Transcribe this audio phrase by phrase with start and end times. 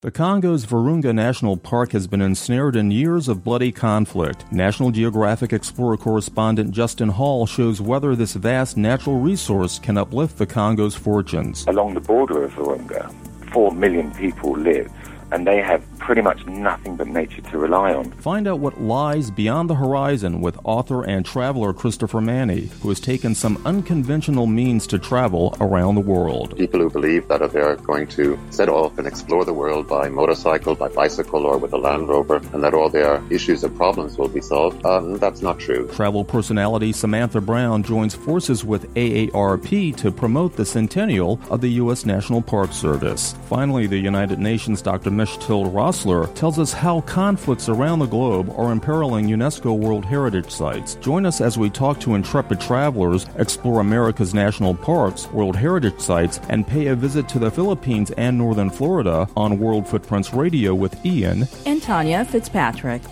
[0.00, 4.44] The Congo's Virunga National Park has been ensnared in years of bloody conflict.
[4.52, 10.46] National Geographic Explorer correspondent Justin Hall shows whether this vast natural resource can uplift the
[10.46, 11.66] Congo's fortunes.
[11.66, 13.12] Along the border of Virunga,
[13.50, 14.88] four million people live
[15.30, 18.10] and they have pretty much nothing but nature to rely on.
[18.12, 23.00] Find out what lies beyond the horizon with author and traveler Christopher Many, who has
[23.00, 26.56] taken some unconventional means to travel around the world.
[26.56, 30.74] People who believe that they're going to set off and explore the world by motorcycle,
[30.74, 34.28] by bicycle, or with a Land Rover, and that all their issues and problems will
[34.28, 35.88] be solved, um, that's not true.
[35.92, 42.06] Travel personality Samantha Brown joins forces with AARP to promote the centennial of the U.S.
[42.06, 43.34] National Park Service.
[43.48, 45.10] Finally, the United Nations Dr.
[45.18, 50.94] Mechtild Rossler tells us how conflicts around the globe are imperiling UNESCO World Heritage Sites.
[50.94, 56.40] Join us as we talk to intrepid travelers, explore America's national parks, World Heritage Sites,
[56.48, 61.04] and pay a visit to the Philippines and Northern Florida on World Footprints Radio with
[61.04, 63.02] Ian and Tanya Fitzpatrick.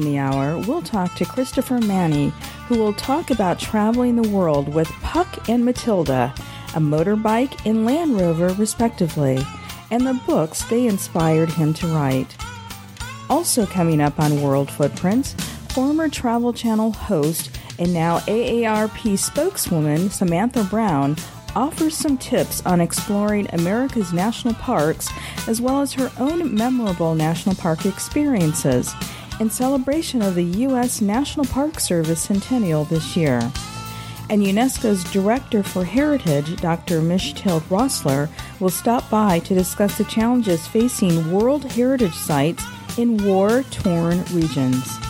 [0.00, 2.30] In the hour, we'll talk to Christopher Many,
[2.68, 6.32] who will talk about traveling the world with Puck and Matilda,
[6.74, 9.44] a motorbike and Land Rover, respectively,
[9.90, 12.34] and the books they inspired him to write.
[13.28, 15.34] Also coming up on World Footprints,
[15.74, 21.14] former Travel Channel host and now AARP spokeswoman Samantha Brown
[21.54, 25.10] offers some tips on exploring America's national parks
[25.46, 28.94] as well as her own memorable national park experiences
[29.40, 31.00] in celebration of the U.S.
[31.00, 33.38] National Park Service centennial this year.
[34.28, 37.00] And UNESCO's Director for Heritage, Dr.
[37.00, 38.28] Mechtild Rossler,
[38.60, 42.64] will stop by to discuss the challenges facing World Heritage sites
[42.96, 45.09] in war torn regions.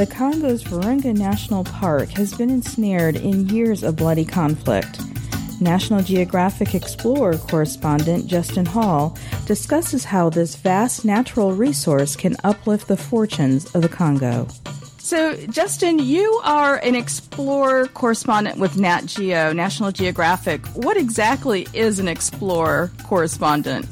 [0.00, 4.98] The Congo's Virunga National Park has been ensnared in years of bloody conflict.
[5.60, 12.96] National Geographic Explorer correspondent Justin Hall discusses how this vast natural resource can uplift the
[12.96, 14.48] fortunes of the Congo.
[14.96, 20.64] So, Justin, you are an explorer correspondent with Nat Geo, National Geographic.
[20.68, 23.86] What exactly is an explorer correspondent?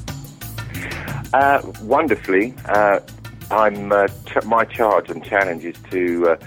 [1.33, 2.99] Uh, wonderfully, uh,
[3.51, 6.45] I'm uh, ch- my charge and challenge is to uh,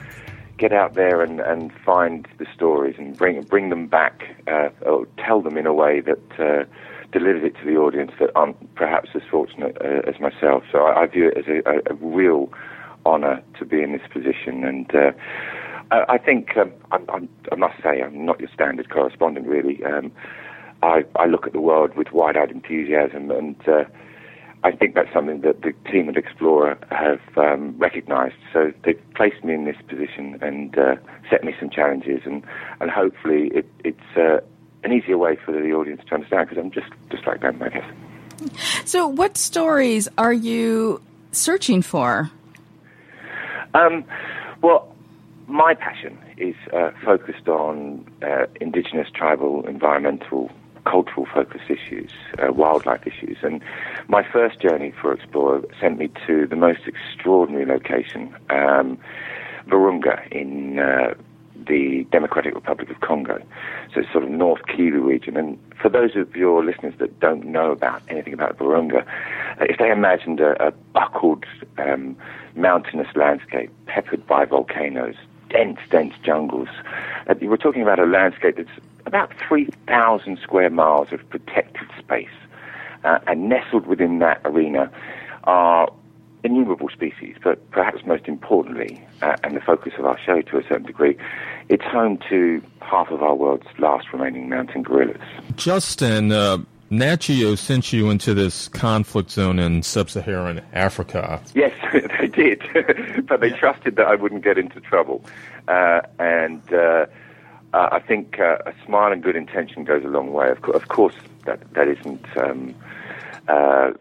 [0.57, 5.07] get out there and, and find the stories and bring bring them back uh, or
[5.19, 6.65] tell them in a way that uh,
[7.11, 10.63] delivers it to the audience that aren't perhaps as fortunate uh, as myself.
[10.71, 12.53] So I, I, view it as a, a, real
[13.05, 14.95] honour to be in this position and.
[14.95, 15.13] Uh,
[16.09, 19.85] I think um, I'm, I'm, i must say I'm not your standard correspondent really.
[19.85, 20.11] Um,
[20.83, 23.57] I, I, look at the world with wide-eyed enthusiasm and
[24.65, 28.37] I think that's something that the team at Explorer have um, recognised.
[28.53, 30.97] So they've placed me in this position and uh,
[31.29, 32.45] set me some challenges, and,
[32.81, 34.39] and hopefully it, it's uh,
[34.85, 37.71] an easier way for the audience to understand because I'm just, just like them, I
[37.71, 37.85] guess.
[38.85, 41.01] So, what stories are you
[41.33, 42.31] searching for?
[43.75, 44.05] Um,
[44.63, 44.95] well,
[45.49, 50.51] my passion is uh, focused on uh, indigenous, tribal, environmental
[50.85, 53.39] cultural focus issues, uh, wildlife issues.
[53.43, 53.63] And
[54.09, 58.99] my first journey for Explorer sent me to the most extraordinary location, um,
[59.69, 61.15] Virunga in uh,
[61.67, 63.41] the Democratic Republic of Congo.
[63.95, 65.37] So it's sort of North Kivu region.
[65.37, 69.79] And for those of your listeners that don't know about anything about Virunga, uh, if
[69.79, 71.45] they imagined a, a buckled
[71.79, 72.17] um,
[72.57, 75.15] mountainous landscape peppered by volcanoes,
[75.51, 76.69] dense, dense jungles,
[77.29, 78.71] uh, we're talking about a landscape that's
[79.07, 82.29] about 3,000 square miles of protected space.
[83.05, 84.89] Uh, and nestled within that arena
[85.43, 85.89] are
[86.45, 90.63] innumerable species, but perhaps most importantly, uh, and the focus of our show to a
[90.63, 91.17] certain degree,
[91.69, 95.21] it's home to half of our world's last remaining mountain gorillas.
[95.57, 96.59] Justin, uh,
[96.91, 101.41] Nat Geo sent you into this conflict zone in sub-Saharan Africa.
[101.55, 101.73] Yes,
[102.21, 102.63] they did,
[103.27, 105.25] but they trusted that I wouldn't get into trouble,
[105.69, 106.63] uh, and
[107.73, 110.51] uh, I think uh, a smile and good intention goes a long way.
[110.51, 111.15] Of, co- of course,
[111.45, 112.75] that that isn't um,
[113.49, 113.93] uh,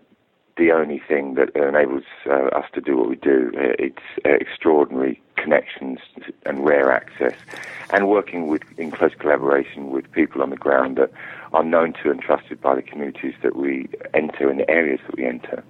[0.58, 3.52] the only thing that enables uh, us to do what we do.
[3.54, 6.00] It's uh, extraordinary connections
[6.46, 7.36] and rare access,
[7.90, 11.12] and working with in close collaboration with people on the ground that
[11.54, 15.18] are known to and trusted by the communities that we enter and the areas that
[15.18, 15.64] we enter.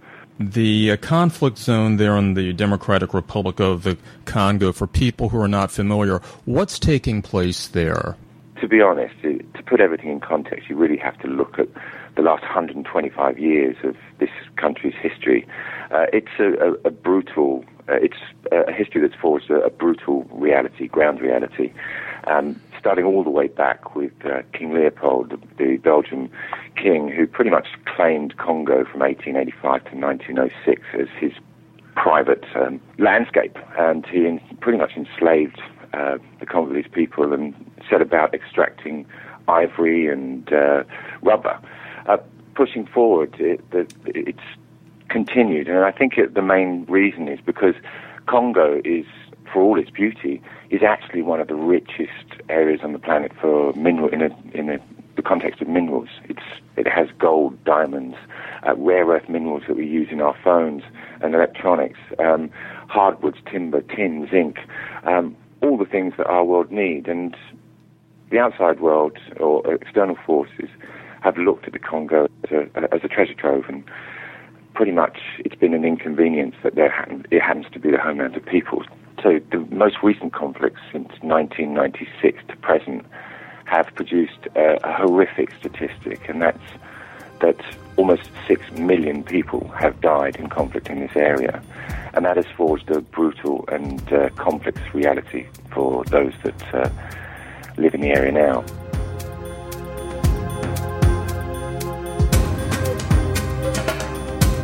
[0.50, 5.40] The uh, conflict zone there in the Democratic Republic of the Congo, for people who
[5.40, 8.16] are not familiar, what's taking place there?
[8.60, 11.68] To be honest, to put everything in context, you really have to look at
[12.16, 15.48] the last 125 years of this country's history.
[15.92, 18.18] Uh, it's a, a, a brutal, uh, it's
[18.52, 21.72] a history that's forged a, a brutal reality, ground reality.
[22.28, 26.32] Um, starting all the way back with uh, King Leopold, the, Belgian
[26.76, 31.32] king, who pretty much claimed Congo from 1885 to 1906 as his
[31.96, 35.62] private um, landscape, and he in, pretty much enslaved
[35.94, 37.54] uh, the Congolese people and
[37.88, 39.06] set about extracting
[39.48, 40.84] ivory and uh,
[41.22, 41.60] rubber.
[42.08, 42.18] Uh,
[42.56, 43.62] pushing forward, it,
[44.08, 44.40] it's
[45.10, 47.76] continued, and I think it, the main reason is because
[48.26, 49.06] Congo is,
[49.54, 53.74] for all its beauty, is actually one of the richest areas on the planet for
[53.74, 54.78] mineral in a in a,
[55.18, 56.08] the context of minerals.
[56.30, 56.42] It's
[56.78, 58.16] it has gold, diamonds,
[58.66, 60.84] uh, rare earth minerals that we use in our phones
[61.22, 62.50] and electronics, um,
[62.88, 64.60] hardwoods, timber, tin, zinc,
[65.04, 67.08] um, all the things that our world need.
[67.08, 67.36] And
[68.32, 70.70] the outside world or external forces
[71.22, 73.84] have looked at the Congo as a, as a treasure trove and
[74.74, 76.94] pretty much it's been an inconvenience that there
[77.30, 78.86] it happens to be the homeland of peoples.
[79.24, 83.06] So the most recent conflicts since 1996 to present
[83.66, 86.60] have produced a, a horrific statistic, and that's
[87.40, 87.60] that
[87.98, 91.62] almost six million people have died in conflict in this area,
[92.14, 96.90] and that has forged a brutal and uh, complex reality for those that uh,
[97.78, 98.64] live in the area now.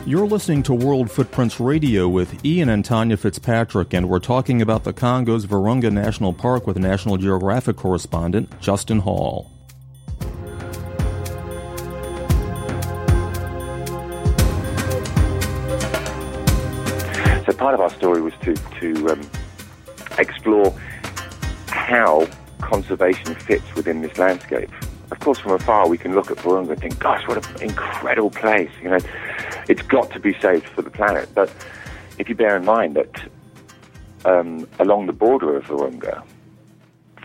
[0.07, 4.86] You're listening to World Footprints Radio with Ian and Tanya Fitzpatrick, and we're talking about
[4.86, 9.51] the Congo's Virunga National Park with National Geographic correspondent Justin Hall.
[17.45, 19.30] So part of our story was to, to um,
[20.18, 20.74] explore
[21.68, 22.30] how
[22.62, 24.69] conservation fits within this landscape.
[25.12, 28.30] Of course, from afar, we can look at Virunga and think, gosh, what an incredible
[28.30, 28.71] place.
[28.81, 29.00] You know,
[29.68, 31.30] it's got to be saved for the planet.
[31.34, 31.52] But
[32.18, 33.22] if you bear in mind that
[34.25, 36.24] um, along the border of Virunga,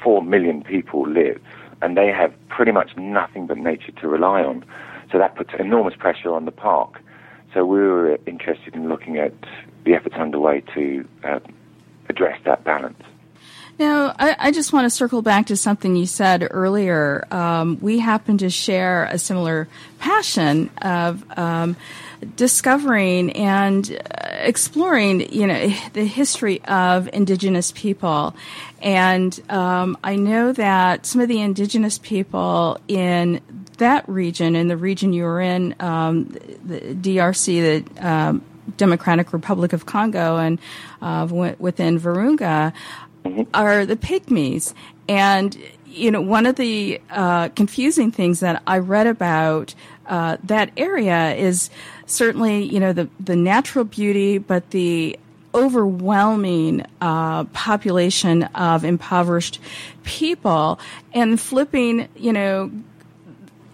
[0.02, 1.40] four million people live,
[1.80, 4.64] and they have pretty much nothing but nature to rely on.
[5.10, 7.00] So that puts enormous pressure on the park.
[7.52, 9.34] So we were interested in looking at
[9.84, 11.40] the efforts underway to uh,
[12.08, 13.02] address that balance.
[13.82, 17.26] Now, I, I, just want to circle back to something you said earlier.
[17.32, 19.66] Um, we happen to share a similar
[19.98, 21.74] passion of um,
[22.36, 28.36] discovering and uh, exploring, you know, the history of indigenous people.
[28.80, 33.40] And um, I know that some of the indigenous people in
[33.78, 36.26] that region, in the region you were in, um,
[36.64, 38.44] the DRC, the um,
[38.76, 40.60] Democratic Republic of Congo, and
[41.00, 41.26] uh,
[41.58, 42.72] within Virunga,
[43.24, 43.42] mm-hmm.
[43.54, 44.74] are the pygmies.
[45.08, 45.56] And
[45.92, 49.74] you know, one of the uh, confusing things that I read about
[50.06, 51.70] uh, that area is
[52.06, 55.18] certainly, you know, the, the natural beauty, but the
[55.54, 59.60] overwhelming uh, population of impoverished
[60.02, 60.80] people.
[61.12, 62.70] And flipping, you know,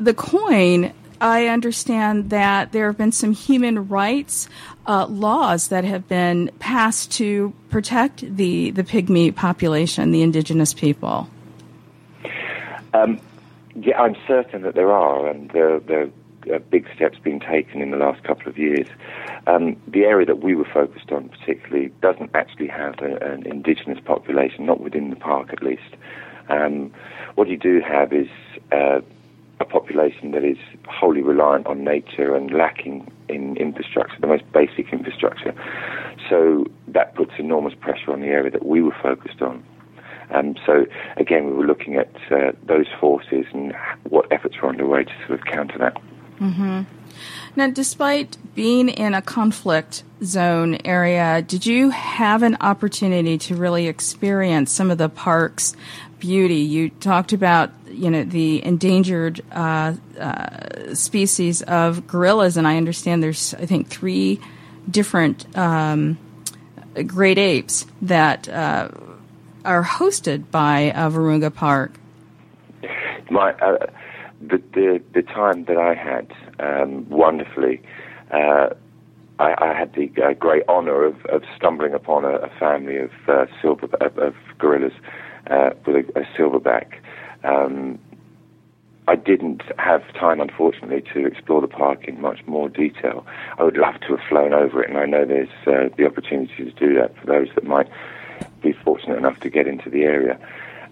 [0.00, 4.48] the coin, I understand that there have been some human rights
[4.87, 11.28] uh, laws that have been passed to protect the, the pygmy population, the indigenous people.
[12.94, 13.20] Um,
[13.75, 16.08] yeah, I'm certain that there are, and there, there
[16.52, 18.87] are big steps being taken in the last couple of years.
[19.46, 23.98] Um, the area that we were focused on, particularly, doesn't actually have a, an indigenous
[24.04, 25.96] population, not within the park at least.
[26.48, 26.92] Um,
[27.34, 28.28] what you do have is
[28.72, 29.00] uh,
[29.60, 34.92] a population that is wholly reliant on nature and lacking in infrastructure, the most basic
[34.92, 35.54] infrastructure.
[36.28, 39.64] So that puts enormous pressure on the area that we were focused on.
[40.30, 40.86] Um, so
[41.16, 43.74] again, we were looking at uh, those forces and
[44.08, 45.96] what efforts were underway to sort of counter that.
[46.38, 46.82] Mm-hmm.
[47.56, 53.88] Now, despite being in a conflict zone area, did you have an opportunity to really
[53.88, 55.74] experience some of the park's
[56.18, 56.56] beauty?
[56.56, 63.22] You talked about, you know, the endangered uh, uh, species of gorillas, and I understand
[63.22, 64.40] there's, I think, three
[64.90, 66.18] different um,
[67.06, 68.88] great apes that uh,
[69.64, 71.92] are hosted by uh, Virunga Park?
[73.30, 73.87] My, uh,
[74.40, 77.82] the, the, the time that I had, um, wonderfully,
[78.30, 78.70] uh,
[79.40, 83.46] I had the uh, great honor of, of stumbling upon a, a family of uh,
[83.62, 84.92] silver of, of gorillas
[85.48, 86.94] uh, with a, a silverback.
[87.44, 87.98] Um,
[89.08, 93.26] I didn't have time, unfortunately, to explore the park in much more detail.
[93.58, 96.64] I would love to have flown over it, and I know there's uh, the opportunity
[96.64, 97.88] to do that for those that might
[98.62, 100.38] be fortunate enough to get into the area.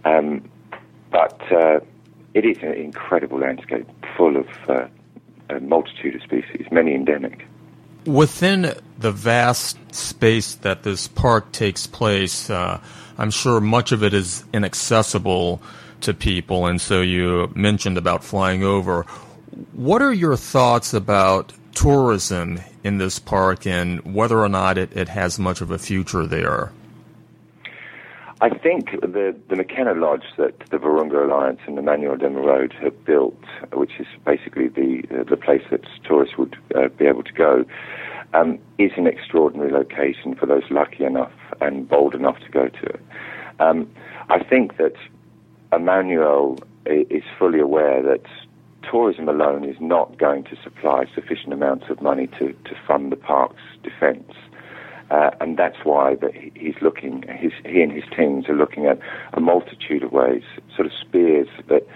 [0.07, 0.49] Um,
[1.11, 1.81] but uh,
[2.33, 3.87] it is an incredible landscape,
[4.17, 4.87] full of uh,
[5.51, 7.47] a multitude of species, many endemic.
[8.07, 12.81] Within the vast space that this park takes place, uh,
[13.19, 15.63] I'm sure much of it is inaccessible
[16.03, 19.03] to people, and so you mentioned about flying over.
[19.73, 25.09] What are your thoughts about tourism in this park and whether or not it, it
[25.09, 26.73] has much of a future there?
[28.41, 33.03] I think the, the Mikeno Lodge that the Virunga Alliance and Emmanuel de Merode have
[33.07, 33.43] built,
[33.73, 37.65] which is basically the the place that tourists would uh, be able to go,
[38.35, 42.87] um, is an extraordinary location for those lucky enough and bold enough to go to
[42.87, 43.01] it.
[43.59, 43.91] Um,
[44.29, 44.95] I think that
[45.73, 48.27] Emmanuel is fully aware that
[48.91, 53.17] tourism alone is not going to supply sufficient amounts of money to, to fund the
[53.17, 54.33] park's defence.
[55.11, 58.99] Uh, and that's why that he's looking, his, he and his teams are looking at
[59.35, 60.43] a multitude of ways,
[60.75, 61.87] sort of spears that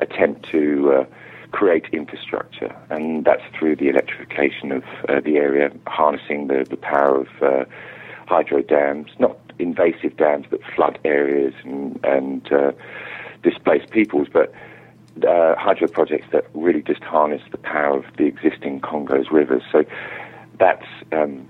[0.00, 1.04] attempt to uh,
[1.50, 2.74] create infrastructure.
[2.90, 7.64] And that's through the electrification of uh, the area, harnessing the, the power of uh,
[8.26, 12.72] hydro dams, not invasive dams that flood areas and, and uh,
[13.42, 14.52] displace peoples, but
[15.26, 19.62] uh, hydro projects that really just harness the power of the existing Congo's rivers.
[19.70, 19.84] So
[20.58, 21.48] that's um,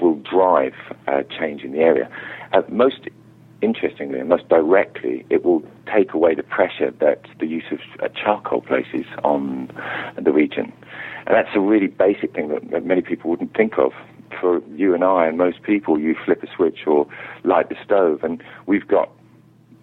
[0.00, 0.74] will drive
[1.08, 2.10] uh, change in the area.
[2.52, 3.08] Uh, most
[3.62, 8.08] interestingly and most directly, it will take away the pressure that the use of uh,
[8.08, 9.70] charcoal places on
[10.16, 10.72] the region.
[11.26, 13.92] And that's a really basic thing that, that many people wouldn't think of.
[14.40, 17.06] For you and I and most people, you flip a switch or
[17.44, 19.10] light the stove, and we've got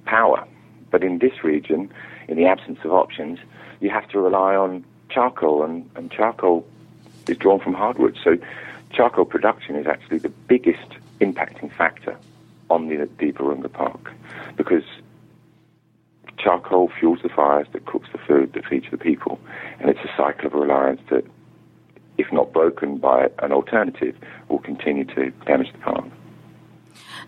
[0.05, 0.45] power.
[0.91, 1.91] But in this region,
[2.27, 3.39] in the absence of options,
[3.79, 6.67] you have to rely on charcoal, and, and charcoal
[7.27, 8.17] is drawn from hardwood.
[8.23, 8.37] So
[8.91, 10.87] charcoal production is actually the biggest
[11.19, 12.17] impacting factor
[12.73, 14.11] on the, the Park.
[14.57, 14.83] Because
[16.37, 19.39] charcoal fuels the fires that cooks the food that feeds the people,
[19.79, 21.23] and it's a cycle of reliance that,
[22.17, 24.15] if not broken by an alternative,
[24.49, 26.05] will continue to damage the park.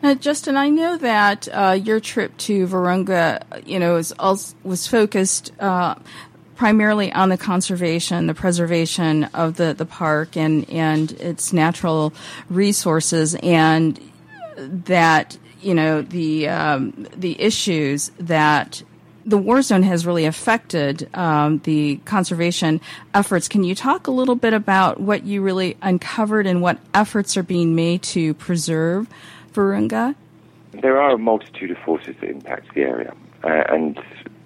[0.04, 5.54] Now, Justin, I know that uh, your trip to Virunga, you know, was was focused
[5.60, 5.96] uh,
[6.56, 12.14] primarily on the conservation, the preservation of the, the park and, and its natural
[12.50, 14.00] resources, and
[14.58, 18.84] that you know the um, the issues that
[19.26, 22.80] the war zone has really affected um, the conservation
[23.14, 23.48] efforts.
[23.48, 27.44] Can you talk a little bit about what you really uncovered and what efforts are
[27.44, 29.08] being made to preserve
[29.54, 30.14] Virunga?
[30.74, 34.00] There are a multitude of forces that impact the area, uh, and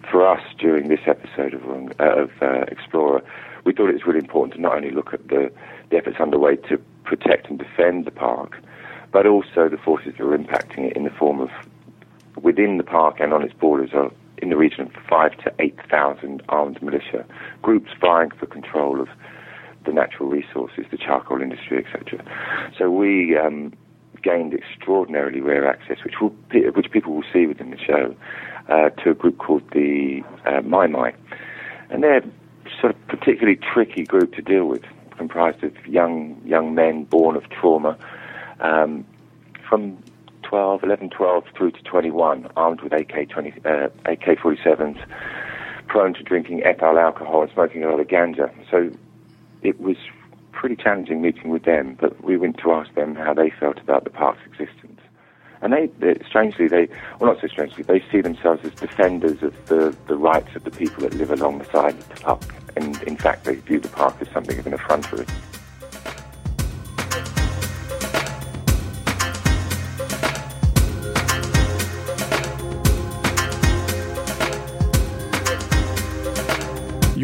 [0.09, 1.63] for us during this episode of,
[1.99, 3.21] uh, of uh, Explorer,
[3.65, 5.51] we thought it was really important to not only look at the,
[5.89, 8.61] the efforts underway to protect and defend the park,
[9.11, 11.49] but also the forces that are impacting it in the form of
[12.41, 15.77] within the park and on its borders are in the region of five to eight
[15.89, 17.25] thousand armed militia
[17.61, 19.09] groups vying for control of
[19.85, 22.23] the natural resources, the charcoal industry, etc.
[22.77, 23.73] So we um,
[24.21, 26.35] gained extraordinarily rare access, which will,
[26.73, 28.15] which people will see within the show,
[28.67, 31.13] uh, to a group called the uh, Mai Mai,
[31.89, 32.23] and they're
[32.79, 34.83] sort of particularly tricky group to deal with,
[35.17, 37.97] comprised of young young men born of trauma,
[38.59, 39.05] um,
[39.67, 39.97] from
[40.43, 45.03] 12, 11, 12 through to 21, armed with AK 20, uh, AK 47s,
[45.87, 48.51] prone to drinking ethyl alcohol and smoking a lot of ganja.
[48.69, 48.91] So
[49.61, 49.97] it was
[50.51, 54.03] pretty challenging meeting with them, but we went to ask them how they felt about
[54.03, 54.99] the park's existence.
[55.61, 56.87] And they, they, strangely, they,
[57.19, 60.71] well, not so strangely, they see themselves as defenders of the, the rights of the
[60.71, 62.55] people that live along the side of the park.
[62.75, 65.58] And in fact, they view the park as something of an affront effrontery.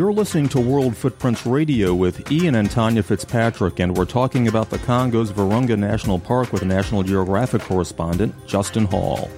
[0.06, 4.70] You're listening to World Footprints Radio with Ian and Tanya Fitzpatrick, and we're talking about
[4.70, 9.32] the Congo's Virunga National Park with National Geographic correspondent Justin Hall.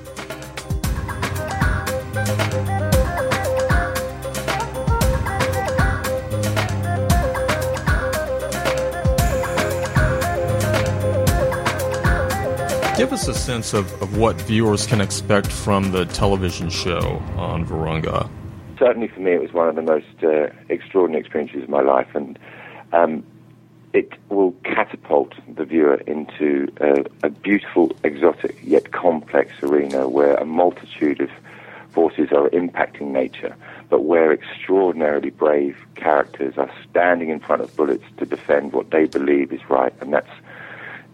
[12.98, 17.66] Give us a sense of, of what viewers can expect from the television show on
[17.66, 18.30] Virunga
[18.78, 22.08] certainly for me, it was one of the most uh, extraordinary experiences of my life,
[22.14, 22.38] and
[22.94, 23.24] um,
[23.94, 26.72] it will catapult the viewer into
[27.24, 31.30] a, beautiful, exotic, yet complex arena where a multitude of
[31.92, 33.56] forces are impacting nature,
[33.90, 39.06] but where extraordinarily brave characters are standing in front of bullets to defend what they
[39.06, 40.30] believe is right, and that's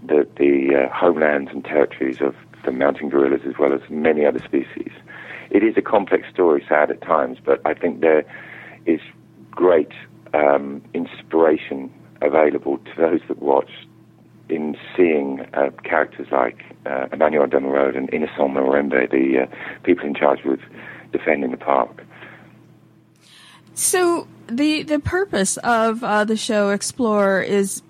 [0.06, 4.40] the, the uh, homelands and territories of the mountain gorillas as well as many other
[4.40, 4.92] species.
[5.54, 8.26] It is a complex story, sad at times, but I think there
[8.86, 9.00] is
[9.52, 9.92] great
[10.34, 13.70] um, inspiration available to those that watch
[14.50, 20.06] in seeing uh, characters like uh, Emmanuel de Merode and Innocent Morembe, the uh, people
[20.06, 20.60] in charge with
[21.12, 22.04] defending the park.
[23.76, 27.82] So the the purpose of uh, the show Explore is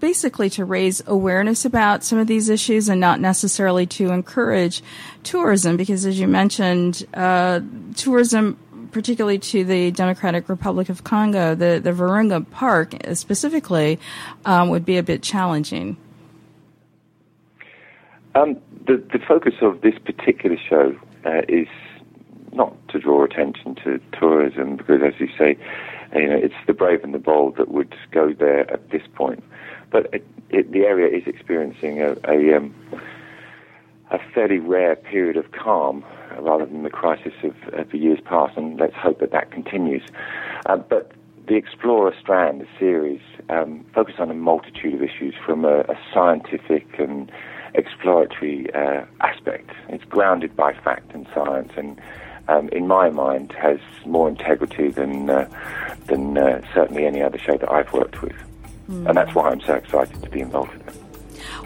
[0.00, 4.82] basically to raise awareness about some of these issues and not necessarily to encourage
[5.22, 7.60] tourism, because as you mentioned, uh,
[7.96, 8.58] tourism
[8.92, 13.98] particularly to the Democratic Republic of Congo, the, the Virunga Park specifically,
[14.44, 15.96] um, would be a bit challenging.
[18.36, 20.96] Um, the, the focus of this particular show
[21.26, 21.66] uh, is
[22.52, 25.58] not to draw attention to tourism, because as you say,
[26.14, 29.42] you know, it's the brave and the bold that would go there at this point.
[29.94, 32.74] But it, it, the area is experiencing a, a, um,
[34.10, 36.04] a fairly rare period of calm
[36.40, 40.02] rather than the crisis of, of the years past, and let's hope that that continues.
[40.66, 41.12] Uh, but
[41.46, 45.96] the Explorer Strand, the series, um, focuses on a multitude of issues from a, a
[46.12, 47.30] scientific and
[47.74, 49.70] exploratory uh, aspect.
[49.90, 52.00] It's grounded by fact and science, and
[52.48, 55.48] um, in my mind, has more integrity than uh,
[56.06, 58.36] than uh, certainly any other show that I've worked with,
[58.88, 59.06] mm.
[59.06, 60.94] and that's why I'm so excited to be involved in it.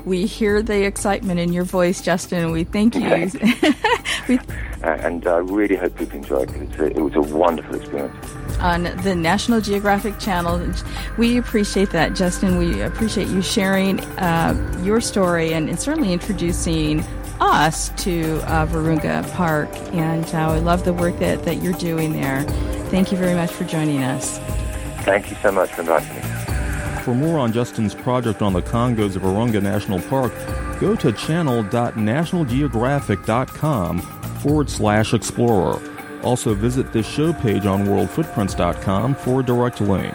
[0.05, 3.31] We hear the excitement in your voice, Justin, and we thank you.
[4.29, 4.39] we,
[4.83, 6.97] uh, and I really hope people enjoyed it.
[6.97, 8.15] it was a wonderful experience.
[8.61, 10.73] On the National Geographic Channel.
[11.17, 12.59] We appreciate that, Justin.
[12.59, 17.05] We appreciate you sharing uh, your story and, and, certainly introducing
[17.41, 19.69] us to uh, Virunga Park.
[19.93, 22.43] And uh, we love the work that, that you're doing there.
[22.91, 24.39] Thank you very much for joining us.
[25.05, 26.38] Thank you so much for inviting me.
[27.05, 30.33] For more on Justin's project on the Congos of Virunga National Park,
[30.81, 35.81] go to channel.nationalgeographic.com forward slash explorer.
[36.23, 40.15] Also visit this show page on worldfootprints.com for a direct link.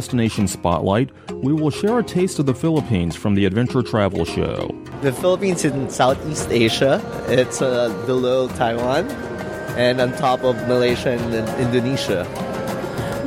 [0.00, 4.74] Destination Spotlight, we will share a taste of the Philippines from the Adventure Travel Show.
[5.02, 7.02] The Philippines is in Southeast Asia.
[7.28, 9.10] It's uh, below Taiwan
[9.76, 12.24] and on top of Malaysia and Indonesia.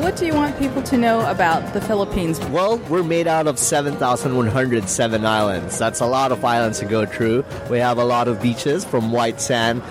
[0.02, 2.40] What do you want people to know about the Philippines?
[2.48, 5.78] Well, we're made out of 7,107 islands.
[5.78, 7.46] That's a lot of islands to go through.
[7.70, 9.84] We have a lot of beaches from white sand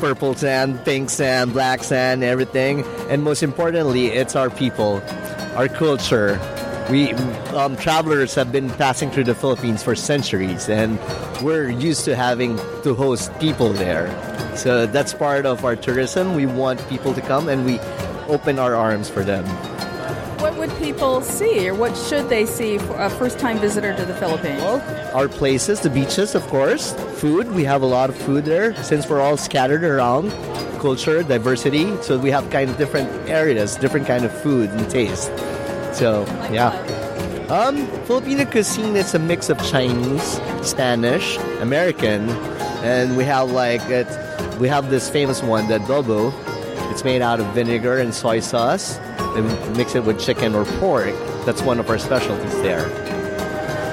[0.00, 2.84] purple sand, pink sand, black sand, everything.
[3.10, 5.02] And most importantly, it's our people
[5.54, 6.40] our culture.
[6.90, 7.12] We
[7.54, 10.98] um, travelers have been passing through the Philippines for centuries, and
[11.42, 14.10] we're used to having to host people there.
[14.56, 16.34] So that's part of our tourism.
[16.34, 17.78] We want people to come, and we
[18.26, 19.44] open our arms for them.
[20.40, 24.14] What would people see, or what should they see for a first-time visitor to the
[24.14, 24.62] Philippines?
[24.62, 24.80] Well,
[25.14, 26.94] our places, the beaches, of course.
[27.20, 30.30] Food, we have a lot of food there since we're all scattered around
[30.80, 31.94] culture, diversity.
[32.02, 35.30] So we have kind of different areas, different kind of food and taste.
[35.92, 36.70] So yeah.
[37.50, 42.30] Um, Filipino cuisine is a mix of Chinese, Spanish, American,
[42.80, 44.08] and we have like it.
[44.58, 46.32] We have this famous one, the adobo.
[46.90, 48.98] It's made out of vinegar and soy sauce,
[49.36, 51.14] and mix it with chicken or pork.
[51.46, 52.84] That's one of our specialties there.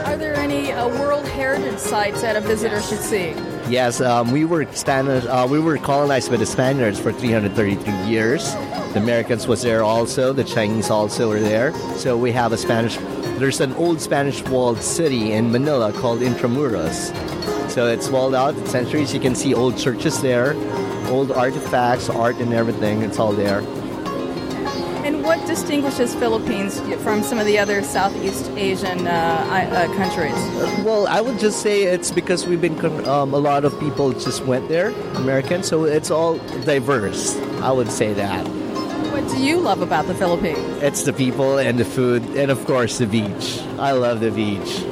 [0.05, 3.35] Are there any uh, World Heritage sites that a visitor should see?
[3.69, 5.25] Yes, um, we were Spanish.
[5.25, 8.53] Uh, we were colonized by the Spaniards for 333 years.
[8.93, 10.33] The Americans was there also.
[10.33, 11.73] The Chinese also were there.
[11.97, 12.97] So we have a Spanish.
[13.37, 17.13] There's an old Spanish walled city in Manila called Intramuros.
[17.69, 19.13] So it's walled out, centuries.
[19.13, 20.53] You can see old churches there,
[21.07, 23.01] old artifacts, art, and everything.
[23.01, 23.59] It's all there.
[25.05, 30.35] And what distinguishes Philippines from some of the other Southeast Asian uh, uh, countries?
[30.83, 34.43] Well, I would just say it's because we've been um, a lot of people just
[34.45, 35.67] went there, Americans.
[35.67, 37.37] So it's all diverse.
[37.61, 38.45] I would say that.
[39.11, 40.59] What do you love about the Philippines?
[40.83, 43.59] It's the people and the food, and of course the beach.
[43.79, 44.83] I love the beach.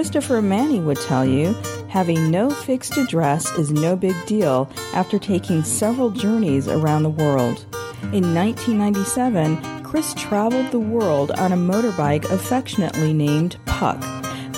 [0.00, 1.52] Christopher Many would tell you,
[1.90, 7.66] having no fixed address is no big deal after taking several journeys around the world.
[8.04, 14.02] In 1997, Chris traveled the world on a motorbike affectionately named Puck,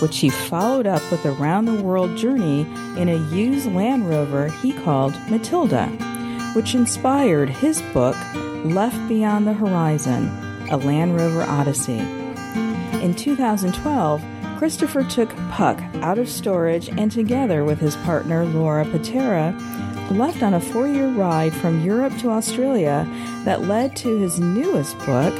[0.01, 2.61] which he followed up with a round the world journey
[2.97, 5.87] in a used Land Rover he called Matilda,
[6.55, 8.17] which inspired his book
[8.65, 10.29] Left Beyond the Horizon
[10.71, 11.99] A Land Rover Odyssey.
[13.03, 14.23] In 2012,
[14.63, 19.51] Christopher took Puck out of storage and, together with his partner Laura Patera,
[20.13, 23.05] left on a four year ride from Europe to Australia
[23.45, 25.35] that led to his newest book,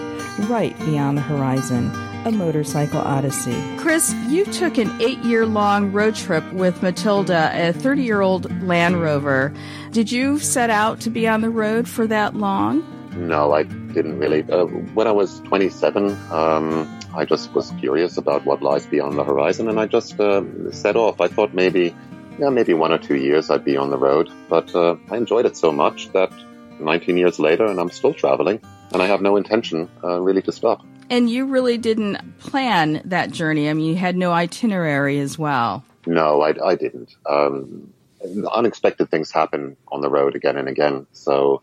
[0.51, 1.93] Right Beyond the Horizon
[2.25, 3.57] A Motorcycle Odyssey.
[3.77, 8.63] Chris, you took an eight year long road trip with Matilda, a 30 year old
[8.65, 9.55] Land Rover.
[9.93, 12.85] Did you set out to be on the road for that long?
[13.15, 14.43] No, I didn't really.
[14.51, 19.25] Uh, when I was 27, um, I just was curious about what lies beyond the
[19.25, 21.21] horizon, and I just uh, set off.
[21.21, 21.95] I thought maybe,
[22.39, 25.45] yeah, maybe one or two years I'd be on the road, but uh, I enjoyed
[25.45, 26.33] it so much that
[26.81, 28.61] 19 years later, and I'm still traveling,
[28.93, 30.85] and I have no intention uh, really to stop.
[31.11, 33.69] And you really didn't plan that journey.
[33.69, 35.85] I mean, you had no itinerary as well.
[36.07, 37.15] No, I, I didn't.
[37.29, 37.93] Um,
[38.51, 41.63] unexpected things happen on the road again and again, so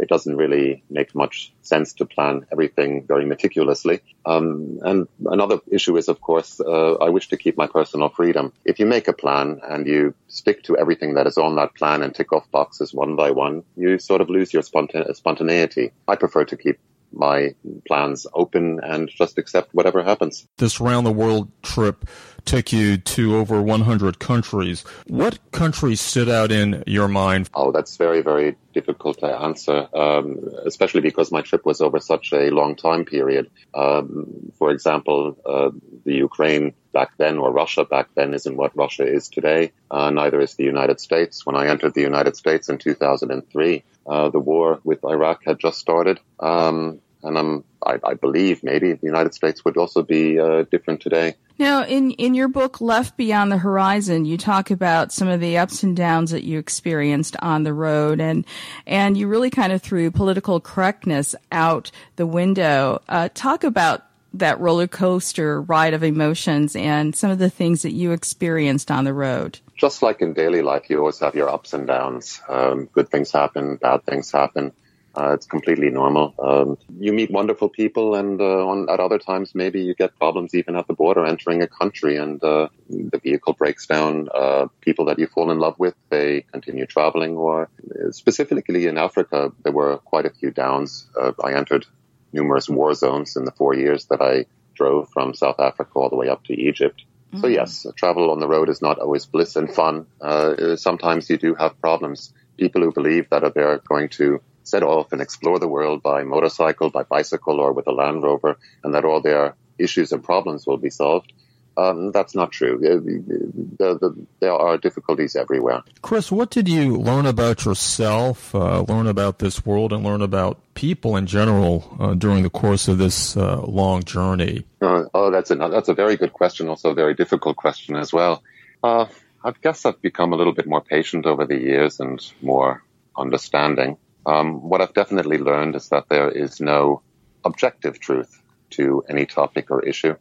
[0.00, 4.00] it doesn't really make much sense to plan everything very meticulously.
[4.24, 8.52] Um, and another issue is, of course, uh, I wish to keep my personal freedom.
[8.64, 12.02] If you make a plan and you stick to everything that is on that plan
[12.02, 15.92] and tick off boxes one by one, you sort of lose your sponta- spontaneity.
[16.08, 16.78] I prefer to keep
[17.12, 17.54] my
[17.86, 20.46] plans open and just accept whatever happens.
[20.58, 22.08] This round the world trip
[22.44, 24.84] took you to over 100 countries.
[25.06, 27.48] What countries stood out in your mind?
[27.54, 32.32] Oh, that's very, very difficult to answer, um, especially because my trip was over such
[32.32, 33.50] a long time period.
[33.74, 35.70] Um, for example, uh,
[36.04, 39.72] the Ukraine back then or Russia back then isn't what Russia is today.
[39.90, 41.46] Uh, neither is the United States.
[41.46, 45.78] When I entered the United States in 2003, uh, the war with Iraq had just
[45.78, 46.20] started.
[46.38, 51.00] Um, and I'm, I, I, believe maybe the United States would also be uh, different
[51.00, 51.34] today.
[51.58, 55.58] Now, in, in your book, Left Beyond the Horizon, you talk about some of the
[55.58, 58.46] ups and downs that you experienced on the road, and,
[58.86, 63.02] and you really kind of threw political correctness out the window.
[63.08, 67.92] Uh, talk about that roller coaster ride of emotions and some of the things that
[67.92, 71.72] you experienced on the road just like in daily life, you always have your ups
[71.72, 72.42] and downs.
[72.48, 74.72] Um, good things happen, bad things happen.
[75.16, 76.34] Uh, it's completely normal.
[76.38, 80.54] Um, you meet wonderful people, and uh, on, at other times, maybe you get problems
[80.54, 84.28] even at the border entering a country, and uh, the vehicle breaks down.
[84.32, 87.36] Uh, people that you fall in love with, they continue traveling.
[87.36, 87.68] Or
[88.10, 91.08] specifically in Africa, there were quite a few downs.
[91.20, 91.86] Uh, I entered
[92.32, 96.16] numerous war zones in the four years that I drove from South Africa all the
[96.16, 97.02] way up to Egypt.
[97.34, 97.54] So mm.
[97.54, 100.06] yes, travel on the road is not always bliss and fun.
[100.20, 102.32] Uh, sometimes you do have problems.
[102.56, 104.40] People who believe that they're going to
[104.70, 108.56] set off and explore the world by motorcycle, by bicycle, or with a Land Rover,
[108.84, 111.32] and that all their issues and problems will be solved.
[111.76, 112.78] Um, that's not true.
[112.78, 115.82] The, the, there are difficulties everywhere.
[116.02, 120.58] Chris, what did you learn about yourself, uh, learn about this world, and learn about
[120.74, 124.64] people in general uh, during the course of this uh, long journey?
[124.82, 126.68] Uh, oh, that's a that's a very good question.
[126.68, 128.42] Also, a very difficult question as well.
[128.82, 129.06] Uh,
[129.42, 132.82] I guess I've become a little bit more patient over the years and more
[133.16, 133.96] understanding.
[134.30, 137.02] Um, what I've definitely learned is that there is no
[137.44, 138.40] objective truth
[138.76, 140.14] to any topic or issue,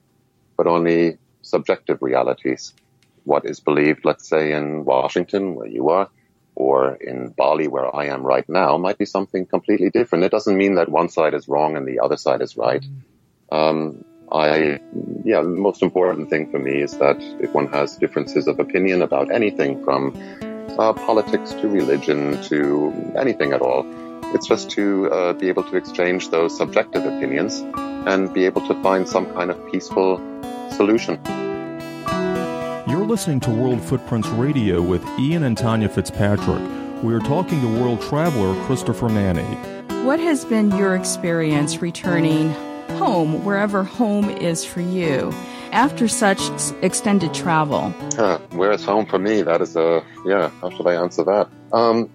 [0.58, 2.74] but only subjective realities.
[3.26, 6.10] What is believed, let's say, in Washington, where you are,
[6.56, 10.24] or in Bali, where I am right now, might be something completely different.
[10.24, 12.84] It doesn't mean that one side is wrong and the other side is right.
[13.52, 14.80] Um, I,
[15.24, 19.04] yeah, the most important thing for me is that if one has differences of opinion
[19.04, 20.14] about anything from
[20.80, 23.86] uh, politics to religion to anything at all,
[24.34, 27.64] It's just to uh, be able to exchange those subjective opinions
[28.08, 30.18] and be able to find some kind of peaceful
[30.72, 31.20] solution.
[32.88, 36.62] You're listening to World Footprints Radio with Ian and Tanya Fitzpatrick.
[37.04, 39.44] We are talking to world traveler Christopher Many.
[40.06, 42.52] What has been your experience returning
[43.00, 45.34] home, wherever home is for you,
[45.72, 46.40] after such
[46.82, 47.94] extended travel?
[48.16, 49.42] Huh, where is home for me?
[49.42, 51.50] That is a, yeah, how should I answer that?
[51.74, 52.10] Um,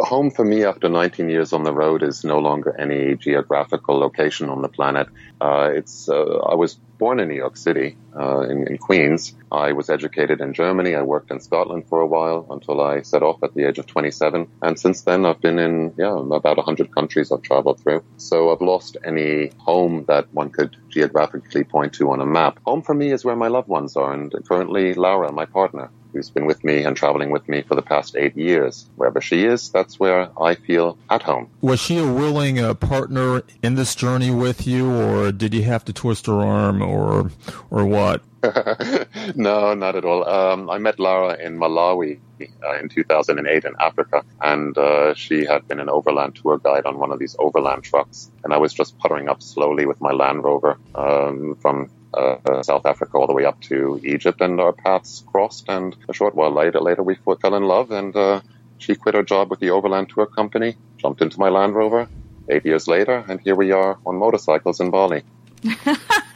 [0.00, 4.48] home for me after 19 years on the road is no longer any geographical location
[4.48, 5.08] on the planet.
[5.40, 9.34] Uh, it's uh, I was born in New York City, uh, in, in, Queens.
[9.52, 10.96] I was educated in Germany.
[10.96, 13.86] I worked in Scotland for a while until I set off at the age of
[13.86, 14.48] 27.
[14.62, 18.02] And since then, I've been in yeah about 100 countries I've traveled through.
[18.16, 22.58] So I've lost any home that one could geographically point to on a map.
[22.66, 26.30] Home for me is where my loved ones are, and currently Laura, my partner who's
[26.30, 28.90] been with me and traveling with me for the past eight years.
[28.96, 31.48] Wherever she is, that's where I feel at home.
[31.60, 35.84] Was she a willing uh, partner in this journey with you, or did you have
[35.84, 37.30] to twist her arm, or
[37.70, 38.22] or what?
[39.36, 40.28] no, not at all.
[40.28, 42.18] Um, I met Lara in Malawi
[42.64, 46.98] uh, in 2008 in Africa, and uh, she had been an overland tour guide on
[46.98, 48.30] one of these overland trucks.
[48.42, 52.86] And I was just puttering up slowly with my Land Rover um, from uh, South
[52.86, 55.68] Africa all the way up to Egypt, and our paths crossed.
[55.68, 58.40] And a short while later, later we fell in love, and uh,
[58.78, 62.08] she quit her job with the Overland Tour Company, jumped into my Land Rover.
[62.50, 65.22] Eight years later, and here we are on motorcycles in Bali.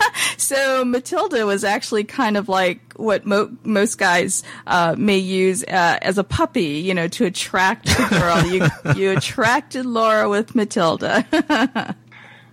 [0.36, 5.98] so Matilda was actually kind of like what mo- most guys uh, may use uh,
[6.02, 8.46] as a puppy, you know, to attract a girl.
[8.46, 11.26] you you attracted Laura with Matilda.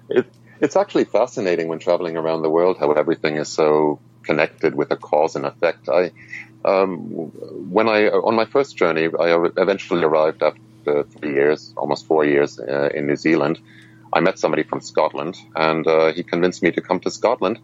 [0.10, 0.26] it,
[0.62, 4.98] it's actually fascinating when traveling around the world how everything is so connected with a
[4.98, 5.90] cause and effect.
[5.90, 6.12] I,
[6.66, 6.98] um,
[7.72, 12.60] when I on my first journey, I eventually arrived after three years, almost four years
[12.60, 13.60] uh, in New Zealand.
[14.12, 17.60] I met somebody from Scotland, and uh, he convinced me to come to Scotland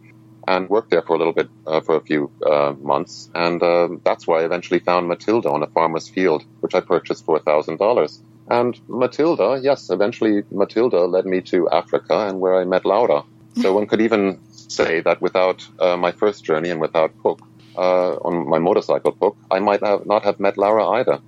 [0.48, 3.88] and work there for a little bit uh, for a few uh, months, and uh,
[4.04, 7.40] that's where I eventually found Matilda on a farmer's field, which I purchased for a
[7.40, 8.22] thousand dollars.
[8.48, 13.24] And Matilda, yes, eventually Matilda led me to Africa and where I met Laura.
[13.60, 17.40] So one could even say that without uh, my first journey and without Puck,
[17.76, 21.20] uh, on my motorcycle Puck, I might have not have met Laura either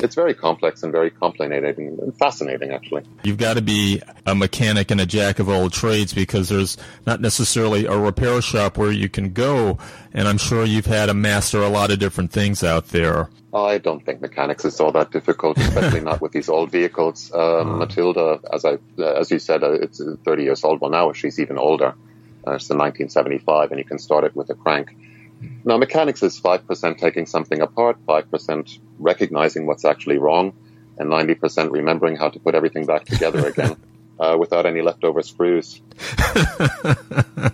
[0.00, 3.02] it's very complex and very complicated and fascinating, actually.
[3.22, 6.76] You've got to be a mechanic and a jack of all trades because there's
[7.06, 9.78] not necessarily a repair shop where you can go,
[10.12, 13.28] and I'm sure you've had to master a lot of different things out there.
[13.52, 17.32] I don't think mechanics is all that difficult, especially not with these old vehicles.
[17.32, 20.80] Um, Matilda, as I, as you said, uh, it's 30 years old.
[20.80, 21.94] Well, now she's even older.
[22.46, 24.94] Uh, it's the 1975, and you can start it with a crank.
[25.64, 30.52] Now, mechanics is 5% taking something apart, 5% recognizing what's actually wrong,
[30.98, 33.76] and 90% remembering how to put everything back together again
[34.18, 35.80] uh, without any leftover screws.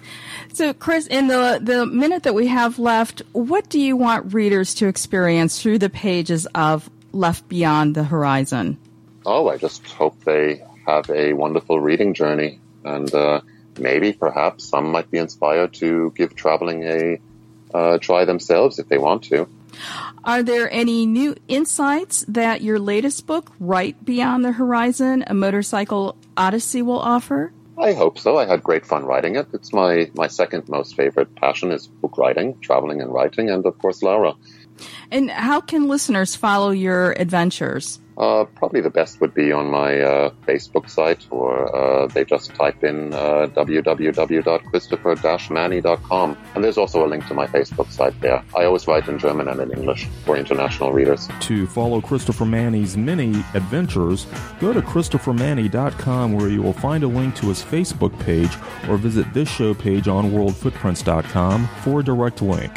[0.52, 4.74] so, Chris, in the, the minute that we have left, what do you want readers
[4.74, 8.78] to experience through the pages of Left Beyond the Horizon?
[9.26, 13.40] Oh, I just hope they have a wonderful reading journey and uh,
[13.78, 17.20] maybe perhaps some might be inspired to give traveling a
[17.72, 19.48] uh, try themselves if they want to.
[20.24, 26.16] Are there any new insights that your latest book, Right Beyond the Horizon, a motorcycle
[26.36, 27.52] odyssey, will offer?
[27.78, 28.38] I hope so.
[28.38, 29.48] I had great fun writing it.
[29.54, 33.78] It's my, my second most favorite passion is book writing, traveling and writing, and of
[33.78, 34.34] course, Laura.
[35.10, 38.00] And how can listeners follow your adventures?
[38.20, 42.54] Uh, probably the best would be on my uh, Facebook site, or uh, they just
[42.54, 46.36] type in uh, www.christopher-many.com.
[46.54, 48.44] And there's also a link to my Facebook site there.
[48.54, 51.30] I always write in German and in English for international readers.
[51.40, 54.26] To follow Christopher Many's many adventures,
[54.60, 58.54] go to christophermany.com where you will find a link to his Facebook page
[58.90, 62.70] or visit this show page on worldfootprints.com for a direct link.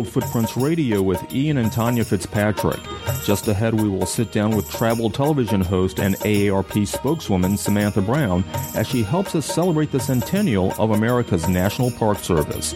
[0.00, 2.80] World Footprints Radio with Ian and Tanya Fitzpatrick.
[3.22, 8.42] Just ahead, we will sit down with travel television host and AARP spokeswoman Samantha Brown
[8.74, 12.74] as she helps us celebrate the centennial of America's National Park Service.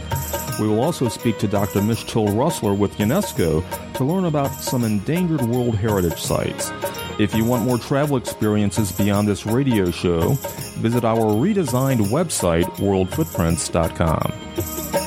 [0.60, 1.80] We will also speak to Dr.
[1.80, 6.72] Mechtild Rossler with UNESCO to learn about some endangered World Heritage Sites.
[7.18, 10.34] If you want more travel experiences beyond this radio show,
[10.76, 15.03] visit our redesigned website, worldfootprints.com.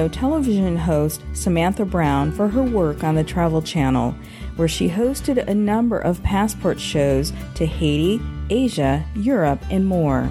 [0.00, 4.14] Most of you know television host Samantha Brown for her work on the Travel Channel
[4.56, 10.30] where she hosted a number of passport shows to Haiti, Asia, Europe, and more.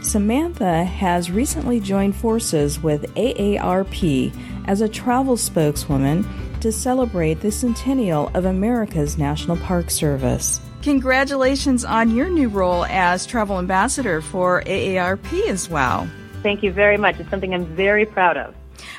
[0.00, 4.34] Samantha has recently joined forces with AARP
[4.66, 6.26] as a travel spokeswoman
[6.60, 10.62] to celebrate the centennial of America's National Park Service.
[10.80, 16.08] Congratulations on your new role as travel ambassador for AARP as well.
[16.42, 17.20] Thank you very much.
[17.20, 18.54] It's something I'm very proud of.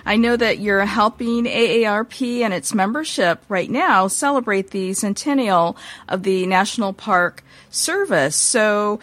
[0.06, 6.24] I know that you're helping AARP and its membership right now celebrate the centennial of
[6.24, 8.36] the National Park Service.
[8.36, 9.00] So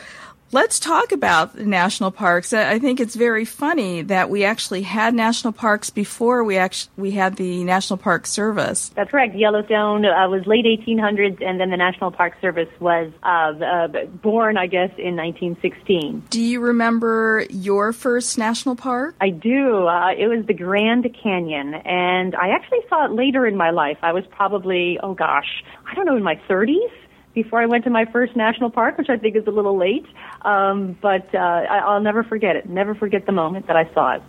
[0.52, 2.52] Let's talk about national parks.
[2.52, 7.12] I think it's very funny that we actually had national parks before we actually we
[7.12, 8.88] had the National Park Service.
[8.96, 9.36] That's correct.
[9.36, 13.28] Yellowstone uh, was late 1800s, and then the National Park Service was uh,
[13.64, 16.24] uh, born, I guess, in 1916.
[16.30, 19.14] Do you remember your first national park?
[19.20, 19.86] I do.
[19.86, 23.98] Uh, it was the Grand Canyon, and I actually saw it later in my life.
[24.02, 26.90] I was probably, oh gosh, I don't know, in my 30s
[27.34, 30.06] before I went to my first national park, which I think is a little late.
[30.42, 32.68] Um, but uh, I, will never forget it.
[32.68, 34.22] Never forget the moment that I saw it.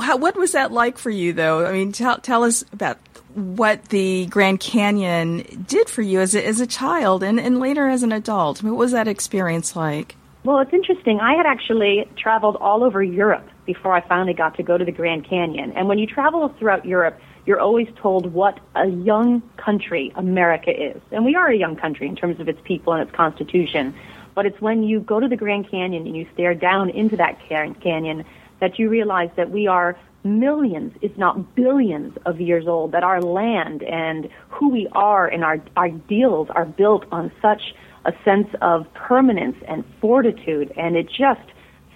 [0.00, 1.66] How, what was that like for you, though?
[1.66, 2.98] I mean, tell, tell us about
[3.34, 7.88] what the Grand Canyon did for you as a, as a child and, and later
[7.88, 8.62] as an adult.
[8.62, 10.16] What was that experience like?
[10.44, 11.20] Well, it's interesting.
[11.20, 14.92] I had actually traveled all over Europe before I finally got to go to the
[14.92, 15.72] Grand Canyon.
[15.76, 21.00] And when you travel throughout Europe, you're always told what a young country America is.
[21.10, 23.94] And we are a young country in terms of its people and its constitution.
[24.34, 27.38] But it's when you go to the Grand Canyon and you stare down into that
[27.48, 28.24] canyon
[28.60, 33.20] that you realize that we are millions, if not billions of years old, that our
[33.20, 37.74] land and who we are and our ideals are built on such
[38.04, 40.72] a sense of permanence and fortitude.
[40.76, 41.42] And it just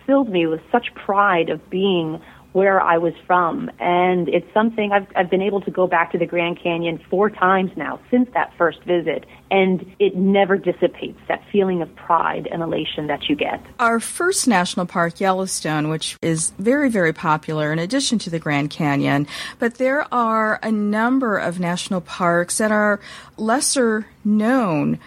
[0.06, 2.20] filled me with such pride of being
[2.56, 3.70] where I was from.
[3.78, 7.28] And it's something I've, I've been able to go back to the Grand Canyon four
[7.28, 9.26] times now since that first visit.
[9.50, 13.62] And it never dissipates that feeling of pride and elation that you get.
[13.78, 18.70] Our first national park, Yellowstone, which is very, very popular in addition to the Grand
[18.70, 19.26] Canyon,
[19.58, 23.00] but there are a number of national parks that are
[23.36, 24.98] lesser known.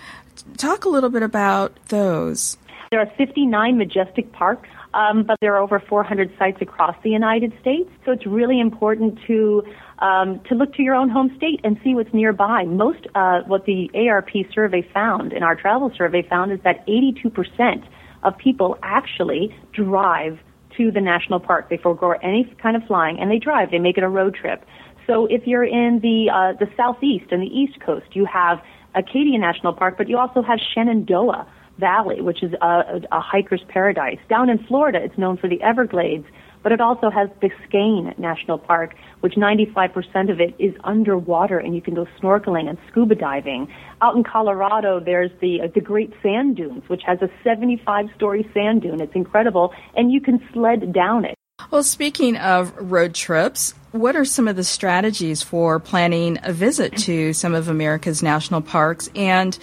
[0.58, 2.58] Talk a little bit about those.
[2.92, 7.54] There are 59 majestic parks um, but there are over 400 sites across the United
[7.62, 7.90] States.
[8.06, 9.64] So it's really important to
[10.00, 12.64] um, to look to your own home state and see what's nearby.
[12.64, 17.84] Most uh, what the ARP survey found and our travel survey found is that 82%
[18.24, 20.40] of people actually drive
[20.78, 21.70] to the national park.
[21.70, 23.72] They forego any kind of flying and they drive.
[23.72, 24.66] They make it a road trip.
[25.06, 28.60] So if you're in the uh, the southeast and the east coast, you have
[28.96, 31.48] Acadia National Park, but you also have Shenandoah
[31.80, 34.20] Valley, which is a, a hiker's paradise.
[34.30, 36.26] Down in Florida, it's known for the Everglades,
[36.62, 41.82] but it also has Biscayne National Park, which 95% of it is underwater, and you
[41.82, 43.68] can go snorkeling and scuba diving.
[44.02, 48.82] Out in Colorado, there's the uh, the Great Sand Dunes, which has a 75-story sand
[48.82, 49.02] dune.
[49.02, 51.36] It's incredible, and you can sled down it.
[51.72, 56.96] Well, speaking of road trips, what are some of the strategies for planning a visit
[57.00, 59.58] to some of America's national parks and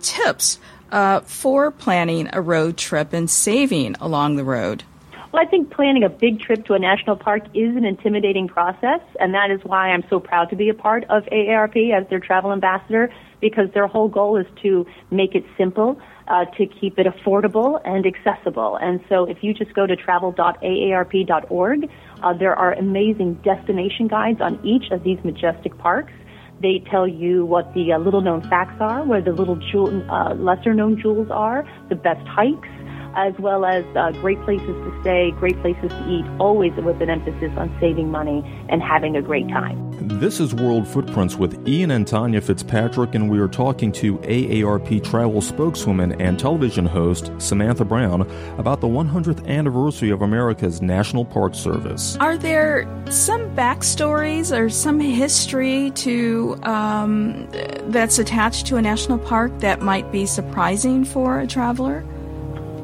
[0.00, 0.58] tips
[0.90, 4.84] uh, for planning a road trip and saving along the road?
[5.32, 9.00] Well, I think planning a big trip to a national park is an intimidating process,
[9.20, 12.20] and that is why I'm so proud to be a part of AARP as their
[12.20, 17.06] travel ambassador because their whole goal is to make it simple, uh, to keep it
[17.06, 18.76] affordable and accessible.
[18.76, 21.90] And so if you just go to travel.aarp.org,
[22.22, 26.12] uh, there are amazing destination guides on each of these majestic parks.
[26.60, 30.34] They tell you what the uh, little known facts are, where the little jewel, uh,
[30.34, 32.68] lesser known jewels are, the best hikes.
[33.16, 37.08] As well as uh, great places to stay, great places to eat, always with an
[37.08, 39.86] emphasis on saving money and having a great time.
[39.98, 45.02] This is World Footprints with Ian and Tonya Fitzpatrick, and we are talking to AARP
[45.02, 48.20] travel spokeswoman and television host Samantha Brown
[48.58, 52.18] about the 100th anniversary of America's National Park Service.
[52.18, 57.48] Are there some backstories or some history to um,
[57.90, 62.04] that's attached to a national park that might be surprising for a traveler?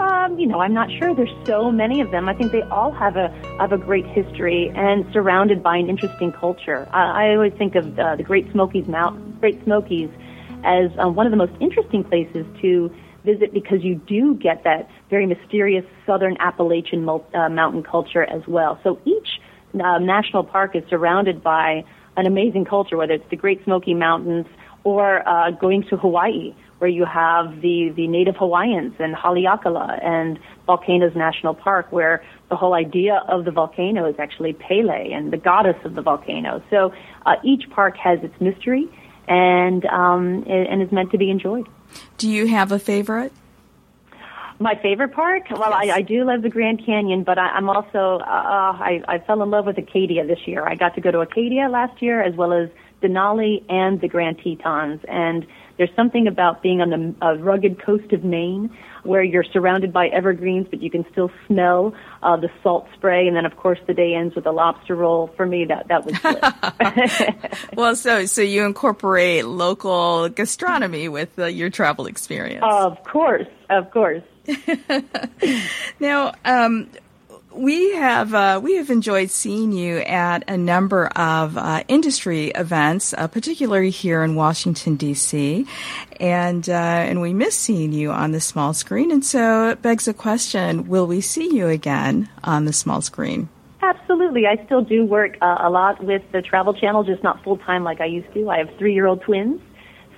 [0.02, 1.14] Um, you know, I'm not sure.
[1.14, 2.28] There's so many of them.
[2.28, 3.28] I think they all have a
[3.60, 6.88] have a great history and surrounded by an interesting culture.
[6.92, 10.10] Uh, I always think of uh, the Great Smokies Mount, Great Smokies,
[10.64, 12.92] as um, one of the most interesting places to
[13.24, 18.80] visit because you do get that very mysterious Southern Appalachian uh, mountain culture as well.
[18.82, 19.40] So each
[19.74, 21.84] uh, national park is surrounded by
[22.16, 24.46] an amazing culture, whether it's the Great Smoky Mountains
[24.82, 30.36] or uh, going to Hawaii where you have the, the native Hawaiians and Haleakala and
[30.66, 35.36] Volcanoes National Park, where the whole idea of the volcano is actually Pele and the
[35.36, 36.60] goddess of the volcano.
[36.70, 36.92] So
[37.24, 38.88] uh, each park has its mystery
[39.28, 41.68] and, um, and is meant to be enjoyed.
[42.18, 43.32] Do you have a favorite?
[44.58, 45.44] My favorite park?
[45.52, 45.94] Well, yes.
[45.94, 49.40] I, I do love the Grand Canyon, but I, I'm also uh, I, I fell
[49.44, 50.66] in love with Acadia this year.
[50.66, 52.70] I got to go to Acadia last year, as well as
[53.00, 55.46] Denali and the Grand Tetons, and
[55.82, 58.70] there's something about being on the uh, rugged coast of Maine
[59.02, 63.26] where you're surrounded by evergreens, but you can still smell uh, the salt spray.
[63.26, 65.32] And then, of course, the day ends with a lobster roll.
[65.36, 71.68] For me, that that was well, so so you incorporate local gastronomy with uh, your
[71.68, 72.64] travel experience.
[72.64, 74.22] Of course, of course.
[75.98, 76.90] now, um,
[77.54, 83.14] we have uh, we have enjoyed seeing you at a number of uh, industry events,
[83.16, 85.66] uh, particularly here in Washington D.C.,
[86.20, 89.10] and uh, and we miss seeing you on the small screen.
[89.10, 93.48] And so it begs a question: Will we see you again on the small screen?
[93.82, 97.58] Absolutely, I still do work uh, a lot with the Travel Channel, just not full
[97.58, 98.48] time like I used to.
[98.48, 99.60] I have three year old twins.